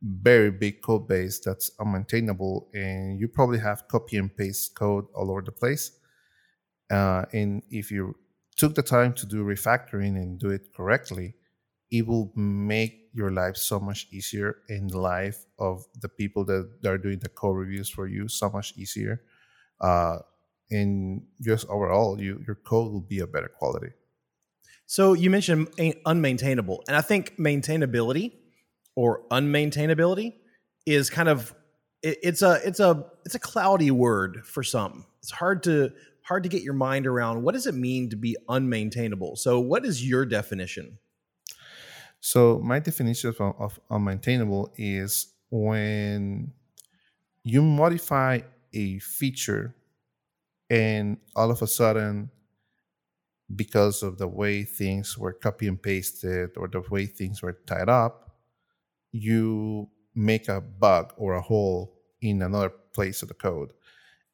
[0.00, 5.28] very big code base that's unmaintainable and you probably have copy and paste code all
[5.28, 5.90] over the place.
[6.88, 8.14] Uh, and if you
[8.56, 11.34] took the time to do refactoring and do it correctly
[11.90, 16.68] it will make your life so much easier and the life of the people that
[16.86, 19.22] are doing the code reviews for you so much easier.
[19.80, 20.18] Uh,
[20.70, 23.92] and just overall you, your code will be a better quality
[24.86, 25.68] so you mentioned
[26.06, 28.32] unmaintainable and i think maintainability
[28.94, 30.32] or unmaintainability
[30.86, 31.54] is kind of
[32.02, 35.06] it, it's a it's a it's a cloudy word for some.
[35.20, 38.36] It's hard to hard to get your mind around what does it mean to be
[38.48, 39.38] unmaintainable.
[39.38, 40.98] So what is your definition?
[42.20, 46.52] So my definition of, of unmaintainable is when
[47.44, 48.40] you modify
[48.72, 49.76] a feature
[50.68, 52.30] and all of a sudden
[53.54, 57.88] because of the way things were copy and pasted or the way things were tied
[57.88, 58.26] up
[59.12, 63.72] you make a bug or a hole in another place of the code.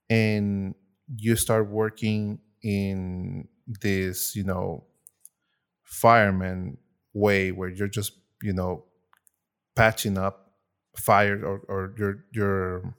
[0.09, 0.75] And
[1.17, 4.85] you start working in this you know
[5.85, 6.77] fireman
[7.13, 8.85] way where you're just you know
[9.75, 10.53] patching up
[10.97, 12.95] fires or, or you're you're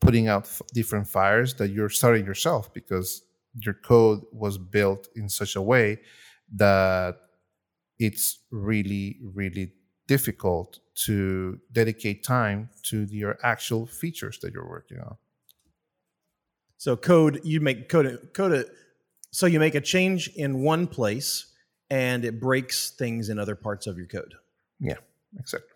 [0.00, 3.22] putting out different fires that you're starting yourself because
[3.60, 6.00] your code was built in such a way
[6.54, 7.16] that
[7.98, 9.72] it's really really
[10.06, 15.16] difficult to dedicate time to your actual features that you're working on.
[16.76, 18.66] So code you make code code
[19.30, 21.52] so you make a change in one place
[21.90, 24.34] and it breaks things in other parts of your code.
[24.80, 24.98] Yeah,
[25.38, 25.70] exactly.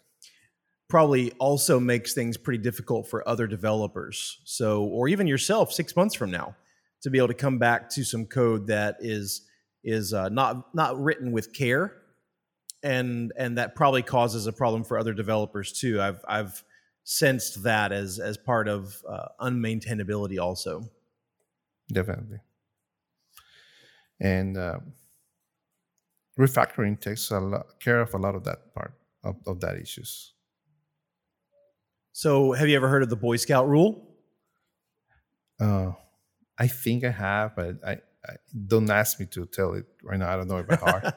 [0.89, 4.41] Probably also makes things pretty difficult for other developers.
[4.45, 6.57] So or even yourself 6 months from now
[7.03, 9.43] to be able to come back to some code that is
[9.85, 11.93] is uh, not not written with care
[12.83, 16.01] and and that probably causes a problem for other developers too.
[16.01, 16.63] I've I've
[17.05, 20.89] sensed that as as part of uh, unmaintainability also.
[21.93, 22.39] Definitely.
[24.21, 24.81] And uh,
[26.39, 28.95] refactoring takes a lot care of a lot of that part
[29.25, 30.35] of, of that issues.
[32.13, 34.09] So, have you ever heard of the Boy Scout rule?
[35.61, 35.93] Uh,
[36.59, 37.93] I think I have, but I,
[38.27, 38.35] I
[38.67, 40.33] don't ask me to tell it right now.
[40.33, 41.15] I don't know it by heart.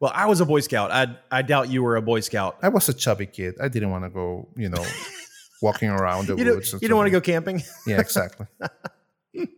[0.00, 0.90] Well, I was a Boy Scout.
[0.90, 2.58] I I doubt you were a Boy Scout.
[2.62, 3.54] I was a chubby kid.
[3.60, 4.84] I didn't want to go, you know,
[5.62, 6.72] walking around the you woods.
[6.72, 7.62] Don't, you don't want to go camping.
[7.86, 8.46] Yeah, exactly.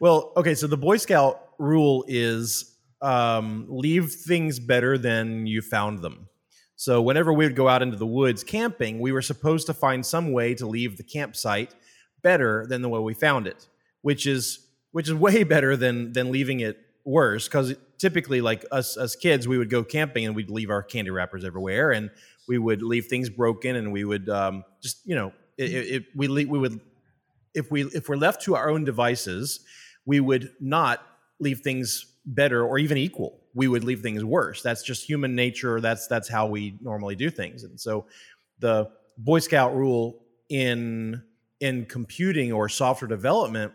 [0.00, 0.54] well, okay.
[0.54, 6.28] So the Boy Scout rule is um, leave things better than you found them.
[6.76, 10.04] So whenever we would go out into the woods camping, we were supposed to find
[10.04, 11.74] some way to leave the campsite
[12.22, 13.68] better than the way we found it,
[14.02, 14.63] which is
[14.94, 19.46] which is way better than than leaving it worse because typically like us as kids
[19.46, 22.10] we would go camping and we'd leave our candy wrappers everywhere and
[22.48, 26.28] we would leave things broken and we would um, just you know it, it, we
[26.28, 26.80] we would
[27.54, 29.60] if we if we're left to our own devices
[30.06, 31.00] we would not
[31.40, 33.40] leave things better or even equal.
[33.54, 34.62] We would leave things worse.
[34.62, 35.80] That's just human nature.
[35.80, 37.64] That's that's how we normally do things.
[37.64, 38.06] And so
[38.58, 41.22] the boy scout rule in
[41.60, 43.72] in computing or software development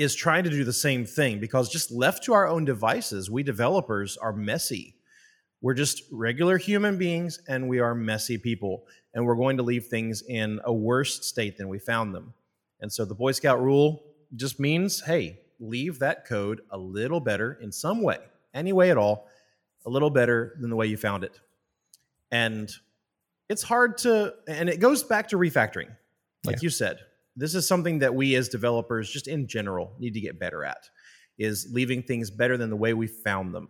[0.00, 3.42] is trying to do the same thing because just left to our own devices, we
[3.42, 4.96] developers are messy.
[5.60, 8.86] We're just regular human beings and we are messy people.
[9.12, 12.32] And we're going to leave things in a worse state than we found them.
[12.80, 14.02] And so the Boy Scout rule
[14.36, 18.20] just means hey, leave that code a little better in some way,
[18.54, 19.28] any way at all,
[19.84, 21.38] a little better than the way you found it.
[22.30, 22.72] And
[23.50, 25.94] it's hard to, and it goes back to refactoring,
[26.46, 26.62] like yeah.
[26.62, 27.00] you said
[27.36, 30.88] this is something that we as developers just in general need to get better at
[31.38, 33.68] is leaving things better than the way we found them.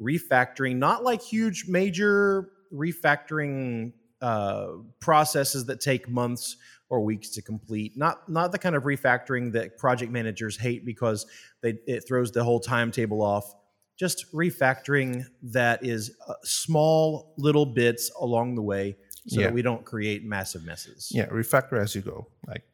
[0.00, 3.92] Refactoring not like huge major refactoring
[4.22, 4.68] uh,
[5.00, 6.56] processes that take months
[6.88, 7.96] or weeks to complete.
[7.96, 11.26] Not not the kind of refactoring that project managers hate because
[11.62, 13.54] they it throws the whole timetable off.
[13.98, 18.96] Just refactoring that is uh, small little bits along the way
[19.28, 19.46] so yeah.
[19.46, 21.08] that we don't create massive messes.
[21.10, 22.26] Yeah refactor as you go.
[22.46, 22.64] Like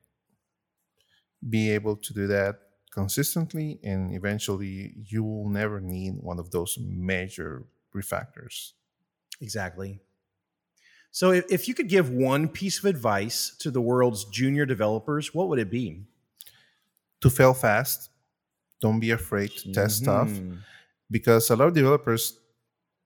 [1.49, 2.61] be able to do that
[2.91, 7.65] consistently and eventually you will never need one of those major
[7.95, 8.73] refactors.
[9.41, 10.01] Exactly.
[11.11, 15.35] So if, if you could give one piece of advice to the world's junior developers
[15.35, 16.05] what would it be?
[17.21, 18.11] To fail fast
[18.81, 20.35] don't be afraid to test mm-hmm.
[20.35, 20.61] stuff
[21.11, 22.39] because a lot of developers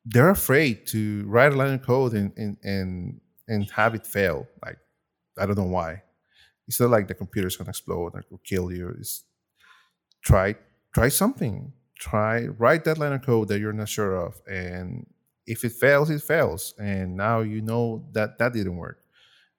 [0.05, 4.47] they're afraid to write a line of code and, and and and have it fail.
[4.65, 4.79] Like
[5.39, 6.03] i don't know why
[6.71, 8.95] it's not like the computer's gonna explode or kill you.
[9.01, 9.25] It's
[10.23, 10.55] try
[10.95, 11.73] try something.
[11.99, 15.07] Try write that line of code that you're not sure of, and
[15.47, 18.99] if it fails, it fails, and now you know that that didn't work.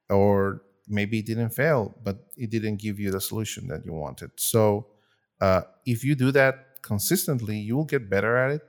[0.09, 4.31] or maybe it didn't fail, but it didn't give you the solution that you wanted.
[4.37, 4.87] So
[5.41, 8.61] uh, if you do that consistently, you will get better at it,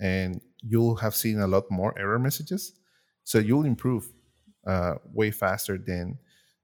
[0.00, 2.72] and you'll have seen a lot more error messages.
[3.24, 4.12] So you'll improve
[4.66, 6.18] uh, way faster than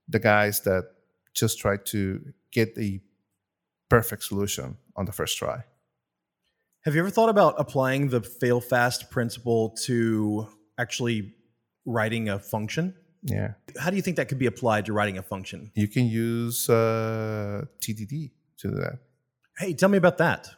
[0.09, 0.85] the guys that
[1.35, 3.01] just try to get a
[3.89, 5.65] perfect solution on the first try.
[6.85, 10.49] Have you ever thought about applying the fail fast principle to
[10.79, 11.35] actually
[11.85, 12.95] writing a function?
[13.23, 13.55] Yeah.
[13.79, 15.71] How do you think that could be applied to writing a function?
[15.75, 18.99] You can use uh, TDD to do that.
[19.59, 20.49] Hey, tell me about that.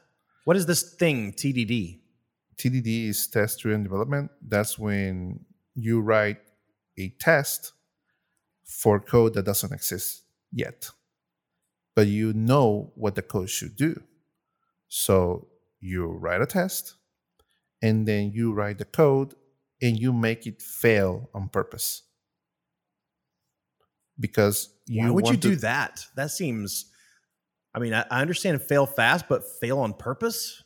[0.44, 2.00] What is this thing, TDD?
[2.56, 4.30] TDD is test driven development.
[4.46, 5.44] That's when
[5.74, 6.38] you write
[6.98, 7.72] a test
[8.64, 10.90] for code that doesn't exist yet,
[11.94, 14.00] but you know what the code should do.
[14.88, 15.48] So
[15.80, 16.94] you write a test
[17.82, 19.34] and then you write the code
[19.80, 22.02] and you make it fail on purpose
[24.20, 26.06] because you Why would you do that?
[26.14, 26.86] That seems.
[27.74, 30.62] I mean, I, I understand fail fast, but fail on purpose.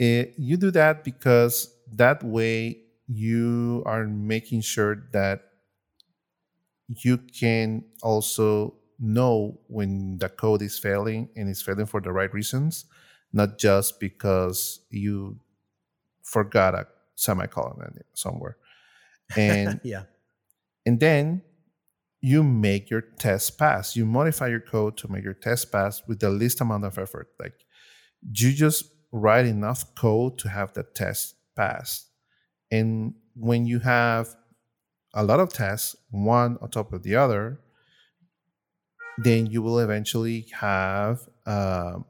[0.00, 5.42] Eh, you do that because that way you are making sure that
[6.88, 12.32] you can also know when the code is failing and it's failing for the right
[12.32, 12.84] reasons,
[13.32, 15.38] not just because you
[16.22, 18.56] forgot a semicolon somewhere.
[19.36, 20.04] And yeah.
[20.86, 21.42] and then
[22.20, 23.96] you make your test pass.
[23.96, 27.28] You modify your code to make your test pass with the least amount of effort.
[27.38, 27.66] Like
[28.22, 32.06] you just write enough code to have the test pass.
[32.70, 34.34] And when you have
[35.14, 37.60] a lot of tests, one on top of the other,
[39.18, 42.04] then you will eventually have um,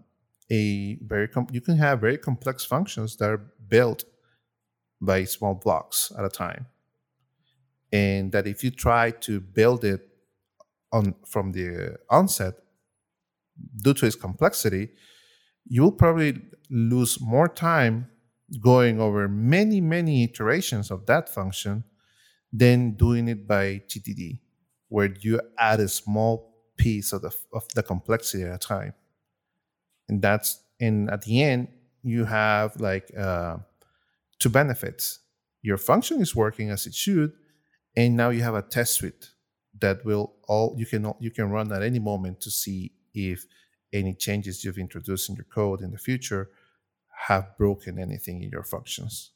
[0.50, 4.05] a very com- you can have very complex functions that are built
[5.00, 6.66] by small blocks at a time.
[7.92, 10.09] And that if you try to build it
[10.92, 12.55] on from the onset
[13.82, 14.88] due to its complexity
[15.66, 16.40] you will probably
[16.70, 18.09] lose more time
[18.61, 21.84] going over many many iterations of that function
[22.55, 24.38] than doing it by TDD
[24.88, 28.94] where you add a small piece of the of the complexity at a time.
[30.09, 31.68] And that's and at the end
[32.02, 33.57] you have like uh,
[34.38, 35.18] two benefits.
[35.62, 37.32] Your function is working as it should
[37.96, 39.30] and now you have a test suite
[39.80, 43.46] that will all you can you can run at any moment to see if
[43.92, 46.50] any changes you've introduced in your code in the future
[47.26, 49.30] have broken anything in your functions.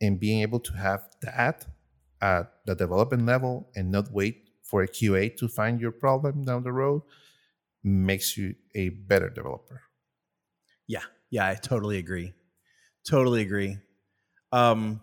[0.00, 1.66] And being able to have that
[2.24, 6.62] at the development level and not wait for a qa to find your problem down
[6.62, 7.02] the road
[7.82, 9.82] makes you a better developer
[10.86, 12.32] Yeah, yeah, I totally agree.
[13.08, 13.78] Totally agree.
[14.52, 15.00] Um,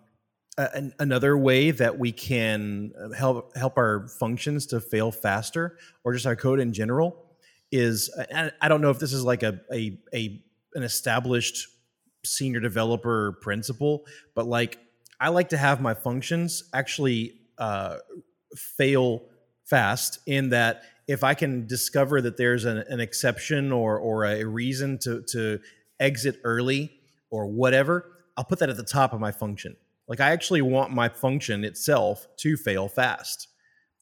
[0.99, 6.25] another way that we can uh, help help our functions to fail faster, or just
[6.25, 7.09] our code in general,
[7.71, 8.09] is
[8.61, 10.41] I don't know if this is like a a, a
[10.75, 11.67] an established
[12.23, 14.05] senior developer principle,
[14.35, 14.79] but like
[15.21, 17.97] I like to have my functions actually uh,
[18.55, 19.21] fail
[19.65, 24.43] fast in that if I can discover that there's an, an exception or or a
[24.43, 25.59] reason to to
[25.99, 26.91] exit early
[27.29, 29.77] or whatever, I'll put that at the top of my function.
[30.07, 33.47] Like I actually want my function itself to fail fast.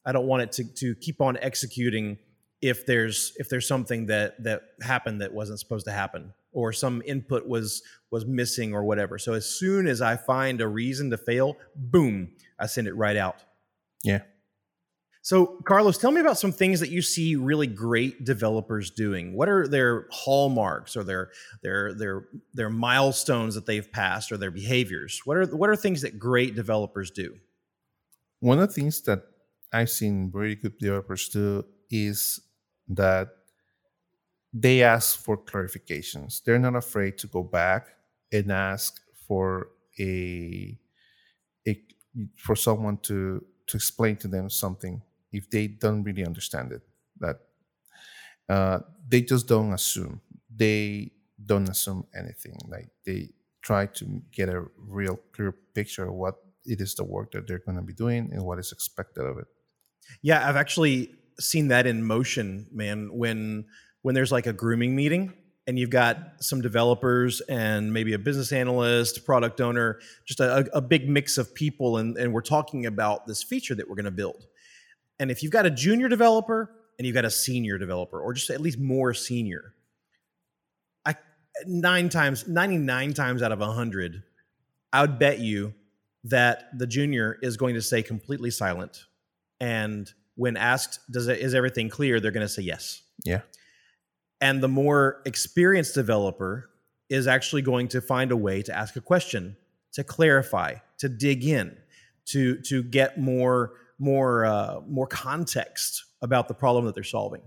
[0.06, 2.16] I don't want it to to keep on executing
[2.62, 7.02] if there's if there's something that that happened that wasn't supposed to happen or some
[7.06, 9.18] input was was missing or whatever.
[9.18, 13.16] So as soon as I find a reason to fail, boom, I send it right
[13.16, 13.36] out.
[14.02, 14.22] yeah
[15.22, 19.34] So, Carlos, tell me about some things that you see really great developers doing.
[19.34, 21.30] What are their hallmarks or their
[21.62, 22.24] their their
[22.54, 25.20] their milestones that they've passed or their behaviors?
[25.24, 27.36] What are what are things that great developers do?
[28.40, 29.22] one of the things that
[29.72, 32.40] I've seen very good developers do is
[32.88, 33.28] that
[34.52, 36.42] they ask for clarifications.
[36.42, 37.88] They're not afraid to go back
[38.32, 40.78] and ask for a,
[41.66, 41.80] a
[42.36, 45.00] for someone to to explain to them something
[45.32, 46.82] if they don't really understand it.
[47.18, 47.40] That
[48.48, 50.20] uh, they just don't assume.
[50.54, 51.12] They
[51.44, 52.56] don't assume anything.
[52.68, 53.30] Like they
[53.62, 57.58] try to get a real clear picture of what it is the work that they're
[57.58, 59.46] going to be doing and what is expected of it.
[60.22, 63.10] Yeah, I've actually seen that in motion, man.
[63.12, 63.66] When
[64.02, 65.32] when there's like a grooming meeting
[65.66, 70.80] and you've got some developers and maybe a business analyst, product owner, just a, a
[70.80, 74.10] big mix of people, and, and we're talking about this feature that we're going to
[74.10, 74.46] build.
[75.18, 78.50] And if you've got a junior developer and you've got a senior developer, or just
[78.50, 79.74] at least more senior,
[81.04, 81.14] I
[81.66, 84.22] nine times, 99 times out of 100,
[84.92, 85.74] I would bet you
[86.24, 89.04] that the junior is going to say completely silent
[89.60, 93.02] and when asked, "Does it, is everything clear?" They're going to say yes.
[93.24, 93.42] Yeah.
[94.40, 96.70] And the more experienced developer
[97.08, 99.56] is actually going to find a way to ask a question,
[99.92, 101.76] to clarify, to dig in,
[102.26, 107.42] to to get more more uh, more context about the problem that they're solving.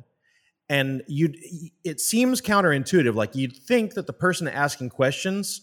[0.70, 1.34] And you,
[1.84, 3.16] it seems counterintuitive.
[3.16, 5.62] Like you'd think that the person asking questions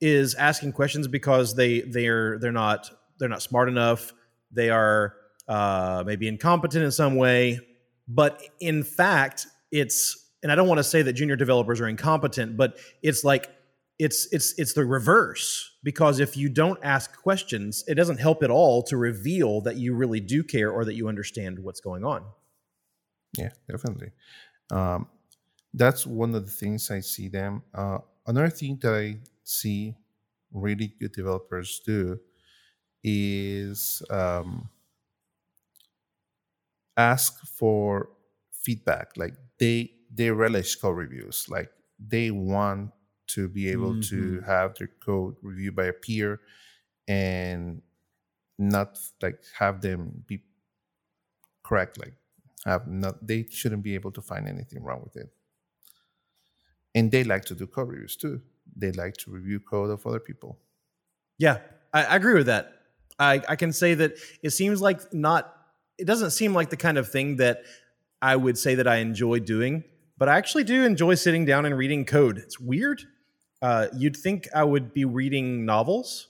[0.00, 4.12] is asking questions because they they're they're not they're not smart enough.
[4.52, 5.14] They are
[5.48, 7.60] uh, maybe incompetent in some way.
[8.08, 12.56] But in fact, it's and I don't want to say that junior developers are incompetent,
[12.56, 13.50] but it's like
[13.98, 18.50] it's it's it's the reverse because if you don't ask questions, it doesn't help at
[18.50, 22.24] all to reveal that you really do care or that you understand what's going on.
[23.38, 24.10] Yeah, definitely.
[24.70, 25.08] Um,
[25.72, 27.62] that's one of the things I see them.
[27.74, 29.94] Uh, another thing that I see
[30.52, 32.18] really good developers do
[33.04, 34.68] is um,
[36.96, 38.10] ask for
[38.52, 39.12] feedback.
[39.16, 41.46] Like they they relish code reviews.
[41.48, 42.90] Like they want
[43.28, 44.40] to be able mm-hmm.
[44.40, 46.40] to have their code reviewed by a peer
[47.08, 47.82] and
[48.58, 50.42] not like have them be
[51.64, 52.14] correct like
[52.64, 55.28] have not they shouldn't be able to find anything wrong with it
[56.94, 58.40] and they like to do code reviews too
[58.76, 60.58] they like to review code of other people
[61.38, 61.58] yeah
[61.92, 62.72] i, I agree with that
[63.18, 65.52] I, I can say that it seems like not
[65.98, 67.62] it doesn't seem like the kind of thing that
[68.22, 69.84] i would say that i enjoy doing
[70.18, 72.38] but i actually do enjoy sitting down and reading code.
[72.38, 73.02] It's weird.
[73.62, 76.28] Uh, you'd think I would be reading novels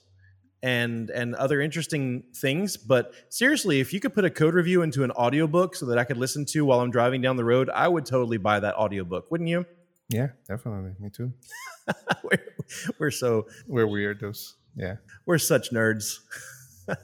[0.63, 5.03] and and other interesting things but seriously if you could put a code review into
[5.03, 7.87] an audiobook so that i could listen to while i'm driving down the road i
[7.87, 9.63] would totally buy that audiobook wouldn't you?
[10.09, 10.93] Yeah definitely.
[10.99, 11.31] Me too.
[12.23, 12.43] We're,
[12.99, 14.53] we're so we're weirdos.
[14.75, 14.95] Yeah.
[15.25, 16.19] We're such nerds.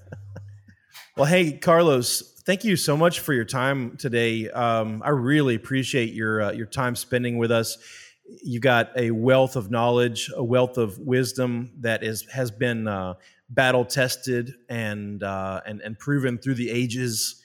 [1.15, 6.13] Well hey carlos thank you so much for your time today um, i really appreciate
[6.13, 7.77] your uh, your time spending with us
[8.25, 13.15] you got a wealth of knowledge, a wealth of wisdom that is has been uh,
[13.49, 17.41] battle tested and uh, and and proven through the ages.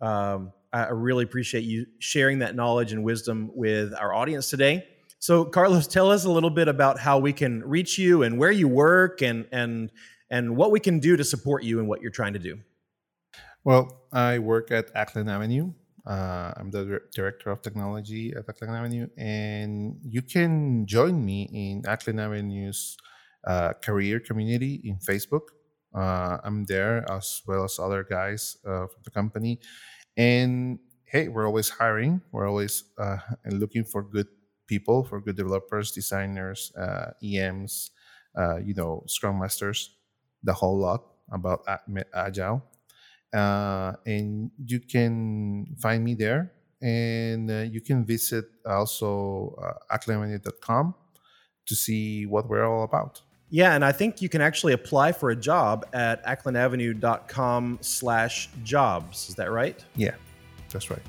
[0.00, 4.84] Um, I really appreciate you sharing that knowledge and wisdom with our audience today.
[5.20, 8.50] So, Carlos, tell us a little bit about how we can reach you and where
[8.50, 9.90] you work, and and
[10.30, 12.58] and what we can do to support you and what you're trying to do.
[13.64, 15.72] Well, I work at Acklen Avenue.
[16.06, 21.82] Uh, I'm the director of technology at Acklen Avenue, and you can join me in
[21.82, 22.96] Acklen Avenue's
[23.46, 25.48] uh, career community in Facebook.
[25.94, 29.60] Uh, I'm there as well as other guys uh, from the company,
[30.16, 32.20] and hey, we're always hiring.
[32.32, 33.16] We're always uh,
[33.50, 34.28] looking for good
[34.66, 37.92] people, for good developers, designers, uh, EMs,
[38.62, 39.96] you know, Scrum masters,
[40.42, 41.64] the whole lot about
[42.14, 42.62] agile
[43.34, 46.52] uh, and you can find me there.
[46.80, 49.56] And uh, you can visit also
[49.90, 49.98] uh,
[51.66, 53.22] to see what we're all about.
[53.50, 59.28] Yeah, and I think you can actually apply for a job at acklenavenue.com slash jobs.
[59.28, 59.82] Is that right?
[59.96, 60.14] Yeah,
[60.70, 61.02] that's right.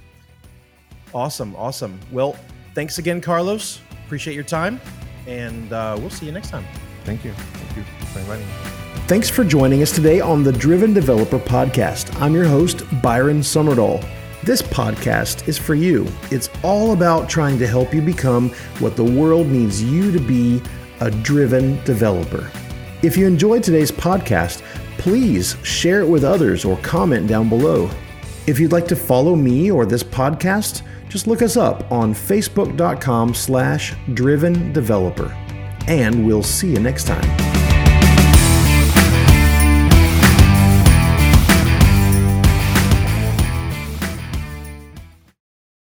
[1.14, 2.00] Awesome, awesome.
[2.12, 2.38] Well,
[2.74, 3.80] thanks again, Carlos.
[4.06, 4.80] Appreciate your time,
[5.28, 6.66] and uh, we'll see you next time.
[7.04, 7.34] Thank you.
[7.34, 8.85] Thank you for inviting me.
[9.08, 12.20] Thanks for joining us today on the Driven Developer Podcast.
[12.20, 14.04] I'm your host, Byron Sommardahl.
[14.42, 16.08] This podcast is for you.
[16.32, 18.50] It's all about trying to help you become
[18.80, 20.60] what the world needs you to be
[21.02, 22.50] a driven developer.
[23.04, 24.64] If you enjoyed today's podcast,
[24.98, 27.92] please share it with others or comment down below.
[28.48, 33.36] If you'd like to follow me or this podcast, just look us up on facebook.com
[33.36, 35.32] slash driven developer.
[35.88, 37.55] And we'll see you next time.